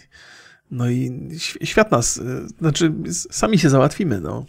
[0.72, 1.30] no i
[1.64, 2.94] świat nas, y, znaczy
[3.32, 4.46] sami się załatwimy, no.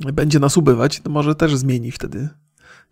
[0.00, 2.28] Będzie nas ubywać, to może też zmieni wtedy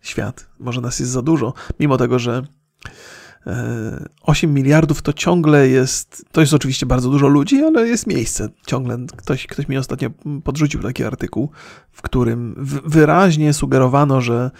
[0.01, 0.47] świat.
[0.59, 2.43] Może nas jest za dużo, mimo tego, że
[4.21, 8.49] 8 e, miliardów to ciągle jest, to jest oczywiście bardzo dużo ludzi, ale jest miejsce.
[8.67, 10.09] Ciągle ktoś, ktoś mi ostatnio
[10.43, 11.49] podrzucił taki artykuł,
[11.91, 12.55] w którym
[12.85, 14.51] wyraźnie sugerowano, że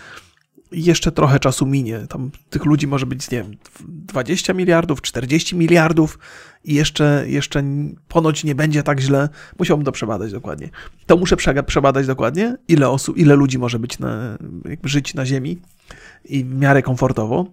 [0.76, 2.00] jeszcze trochę czasu minie.
[2.10, 3.52] Tam tych ludzi może być, nie wiem,
[3.88, 6.20] 20 miliardów, 40 miliardów
[6.64, 7.64] i jeszcze, jeszcze
[8.08, 9.30] ponoć nie będzie tak źle.
[9.60, 10.70] Musiałbym to przebadać dokładnie.
[11.06, 14.38] To muszę przebadać dokładnie, ile osób, ile ludzi może być na,
[14.84, 15.62] żyć na Ziemi
[16.26, 17.46] i w miarę komfortowo.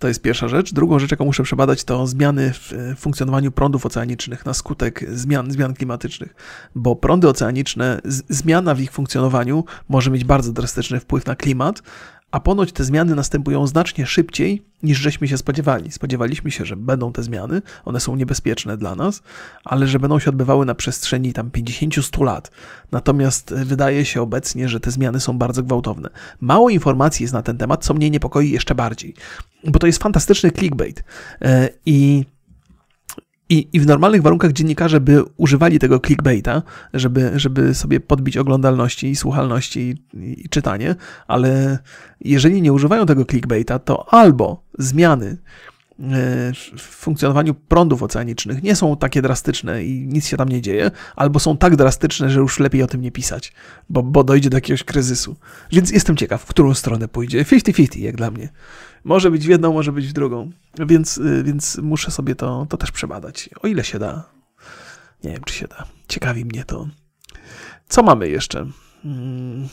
[0.00, 0.72] To jest pierwsza rzecz.
[0.72, 5.74] Drugą rzecz, jaką muszę przebadać, to zmiany w funkcjonowaniu prądów oceanicznych na skutek zmian, zmian
[5.74, 6.34] klimatycznych,
[6.74, 11.82] bo prądy oceaniczne, zmiana w ich funkcjonowaniu może mieć bardzo drastyczny wpływ na klimat,
[12.30, 15.92] a ponoć te zmiany następują znacznie szybciej niż żeśmy się spodziewali.
[15.92, 19.22] Spodziewaliśmy się, że będą te zmiany, one są niebezpieczne dla nas,
[19.64, 22.50] ale że będą się odbywały na przestrzeni tam 50-100 lat.
[22.92, 26.10] Natomiast wydaje się obecnie, że te zmiany są bardzo gwałtowne.
[26.40, 29.14] Mało informacji jest na ten temat, co mnie niepokoi jeszcze bardziej,
[29.64, 31.04] bo to jest fantastyczny clickbait
[31.42, 32.24] e, i
[33.50, 36.62] i, I w normalnych warunkach dziennikarze by używali tego clickbaita,
[36.94, 40.94] żeby, żeby sobie podbić oglądalności i słuchalności i, i czytanie,
[41.26, 41.78] ale
[42.20, 45.36] jeżeli nie używają tego clickbaita, to albo zmiany
[46.78, 51.40] w funkcjonowaniu prądów oceanicznych nie są takie drastyczne i nic się tam nie dzieje, albo
[51.40, 53.52] są tak drastyczne, że już lepiej o tym nie pisać,
[53.88, 55.36] bo, bo dojdzie do jakiegoś kryzysu.
[55.72, 57.44] Więc jestem ciekaw, w którą stronę pójdzie.
[57.44, 58.48] 50-50 jak dla mnie.
[59.04, 60.50] Może być w jedną, może być w drugą.
[60.78, 63.50] Więc, y, więc muszę sobie to, to też przebadać.
[63.62, 64.30] O ile się da.
[65.24, 65.84] Nie wiem, czy się da.
[66.08, 66.88] Ciekawi mnie to.
[67.88, 68.66] Co mamy jeszcze?
[69.02, 69.68] Hmm.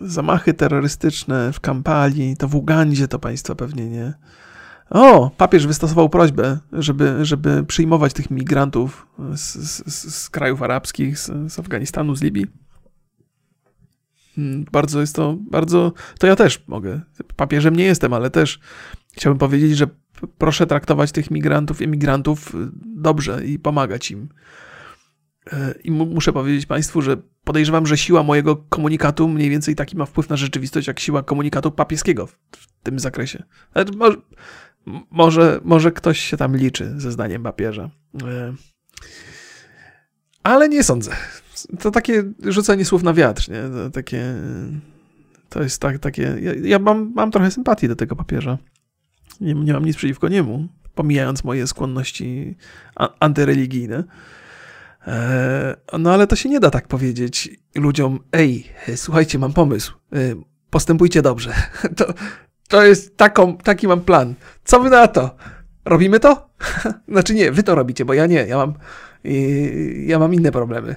[0.00, 4.14] Zamachy terrorystyczne w Kampali, to w Ugandzie to państwo pewnie nie.
[4.90, 9.54] O, papież wystosował prośbę, żeby, żeby przyjmować tych migrantów z,
[9.86, 12.46] z, z krajów arabskich, z, z Afganistanu, z Libii.
[14.34, 17.00] Hmm, bardzo jest to, bardzo, to ja też mogę.
[17.36, 18.60] Papieżem nie jestem, ale też
[19.12, 19.86] chciałbym powiedzieć, że
[20.38, 22.58] proszę traktować tych migrantów, emigrantów y,
[22.96, 24.28] dobrze i pomagać im.
[25.52, 27.16] E, I muszę powiedzieć Państwu, że
[27.46, 31.70] podejrzewam, że siła mojego komunikatu mniej więcej taki ma wpływ na rzeczywistość, jak siła komunikatu
[31.70, 32.36] papieskiego w,
[32.82, 33.42] tym zakresie.
[33.96, 34.16] Może,
[35.10, 37.90] może, może ktoś się tam liczy ze zdaniem papieża.
[38.24, 38.54] E,
[40.42, 41.10] ale nie sądzę.
[41.80, 43.62] To takie rzucanie słów na wiatr, nie?
[43.62, 44.34] To takie.
[45.48, 46.22] To jest tak, takie.
[46.40, 48.58] Ja, ja mam, mam trochę sympatii do tego papieża.
[49.40, 52.56] Nie, nie mam nic przeciwko niemu, pomijając moje skłonności
[53.20, 54.04] antyreligijne.
[55.06, 58.66] E, no ale to się nie da tak powiedzieć ludziom, ej,
[58.96, 60.16] słuchajcie, mam pomysł, e,
[60.70, 61.54] postępujcie dobrze.
[61.96, 62.14] To,
[62.68, 64.34] to jest taką, taki mam plan.
[64.64, 65.36] Co wy na to?
[65.84, 66.50] Robimy to?
[67.12, 68.74] Znaczy nie, wy to robicie, bo ja nie, ja mam,
[70.06, 70.96] ja mam inne problemy,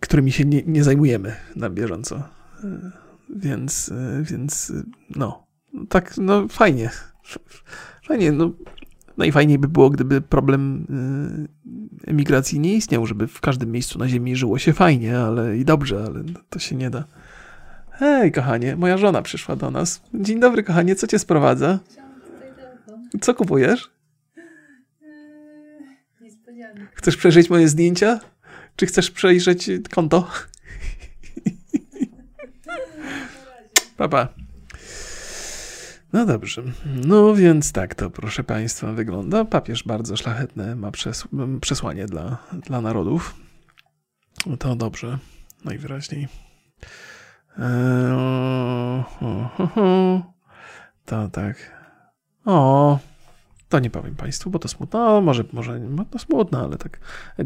[0.00, 2.16] którymi się nie, nie zajmujemy na bieżąco.
[2.16, 2.90] E,
[3.36, 3.92] więc,
[4.22, 4.72] więc
[5.16, 5.46] no,
[5.88, 6.90] tak, no fajnie.
[8.02, 8.52] Fajnie, no
[9.18, 10.86] Najfajniej by było, gdyby problem
[12.06, 15.64] y, emigracji nie istniał, żeby w każdym miejscu na Ziemi żyło się fajnie, ale i
[15.64, 17.04] dobrze, ale to się nie da.
[17.90, 20.02] Hej, kochanie, moja żona przyszła do nas.
[20.14, 21.78] Dzień dobry, kochanie, co cię sprowadza?
[23.20, 23.90] Co kupujesz?
[26.94, 28.20] Chcesz przejrzeć moje zdjęcia?
[28.76, 30.28] Czy chcesz przejrzeć konto?
[33.96, 34.28] Papa.
[36.12, 36.62] No dobrze.
[37.06, 39.44] No więc tak to, proszę Państwa, wygląda.
[39.44, 41.28] Papież bardzo szlachetne ma przes
[41.60, 43.34] przesłanie dla, dla narodów.
[44.58, 45.18] To dobrze,
[45.64, 46.28] najwyraźniej.
[47.58, 50.22] Eee, o, o, o,
[51.04, 51.78] to tak.
[52.44, 52.98] O,
[53.68, 54.98] to nie powiem Państwu, bo to smutno.
[54.98, 57.00] No, może, może no to smutno, ale tak.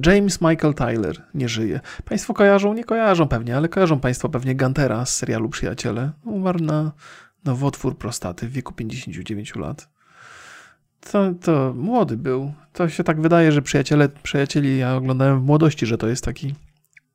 [0.07, 1.81] James Michael Tyler nie żyje.
[2.05, 2.75] Państwo kojarzą?
[2.75, 6.11] Nie kojarzą pewnie, ale kojarzą Państwo pewnie Gantera z serialu Przyjaciele.
[6.25, 6.93] Umarł na
[7.45, 9.89] nowotwór prostaty w wieku 59 lat.
[11.11, 12.53] To, to młody był.
[12.73, 16.55] To się tak wydaje, że przyjaciele, przyjacieli ja oglądałem w młodości, że to jest taki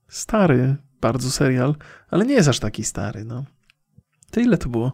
[0.08, 1.76] stary bardzo serial,
[2.10, 3.46] ale nie jest aż taki stary, no.
[4.32, 4.92] To ile to było?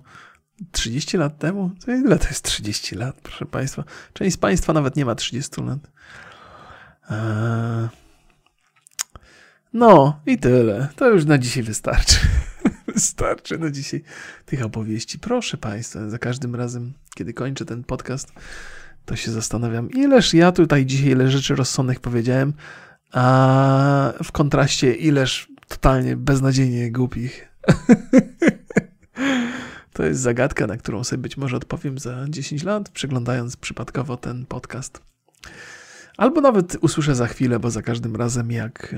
[0.72, 1.72] 30 lat temu?
[1.86, 3.84] To ile to jest 30 lat, proszę Państwa?
[4.14, 5.80] Część z Państwa nawet nie ma 30 lat.
[7.10, 7.88] Eee...
[9.74, 10.88] No i tyle.
[10.96, 12.16] To już na dzisiaj wystarczy.
[12.98, 14.04] Starczy na dzisiaj
[14.46, 15.20] tych opowieści.
[15.20, 18.34] Proszę Państwa, za każdym razem, kiedy kończę ten podcast,
[19.06, 22.54] to się zastanawiam, ileż ja tutaj dzisiaj ile rzeczy rozsądnych powiedziałem,
[23.12, 27.48] a w kontraście ileż totalnie beznadziejnie głupich.
[29.94, 34.46] to jest zagadka, na którą sobie być może odpowiem za 10 lat, przeglądając przypadkowo ten
[34.46, 35.02] podcast.
[36.18, 38.98] Albo nawet usłyszę za chwilę, bo za każdym razem, jak e,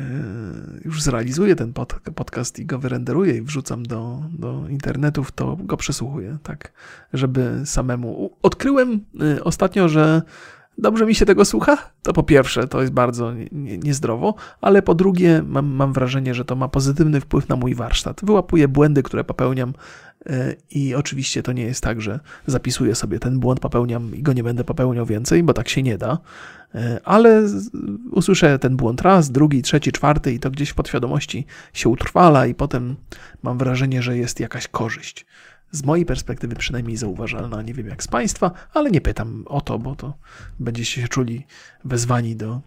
[0.85, 1.73] już zrealizuję ten
[2.15, 6.71] podcast i go wyrenderuję i wrzucam do, do internetów, to go przesłuchuję, tak,
[7.13, 8.37] żeby samemu.
[8.41, 10.21] Odkryłem e, ostatnio, że
[10.77, 11.77] dobrze mi się tego słucha.
[12.03, 16.55] To po pierwsze, to jest bardzo niezdrowo, ale po drugie, mam, mam wrażenie, że to
[16.55, 18.21] ma pozytywny wpływ na mój warsztat.
[18.23, 19.73] Wyłapuję błędy, które popełniam
[20.29, 24.33] E, I oczywiście to nie jest tak, że zapisuję sobie ten błąd, popełniam i go
[24.33, 26.17] nie będę popełniał więcej, bo tak się nie da.
[26.75, 27.43] E, ale
[28.11, 32.55] usłyszę ten błąd raz, drugi, trzeci, czwarty i to gdzieś w podświadomości się utrwala, i
[32.55, 32.95] potem
[33.43, 35.25] mam wrażenie, że jest jakaś korzyść.
[35.71, 37.61] Z mojej perspektywy przynajmniej zauważalna.
[37.61, 40.13] Nie wiem jak z Państwa, ale nie pytam o to, bo to
[40.59, 41.45] będziecie się czuli
[41.83, 42.61] wezwani do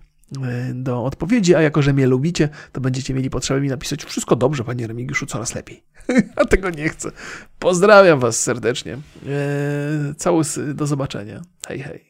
[0.44, 4.36] E, do odpowiedzi, a jako, że mnie lubicie, to będziecie mieli potrzebę mi napisać wszystko
[4.36, 5.82] dobrze, panie Remigiuszu, coraz lepiej.
[6.36, 7.10] a tego nie chcę.
[7.58, 8.98] Pozdrawiam was serdecznie.
[9.26, 11.42] Eee, do zobaczenia.
[11.68, 12.07] Hej, hej.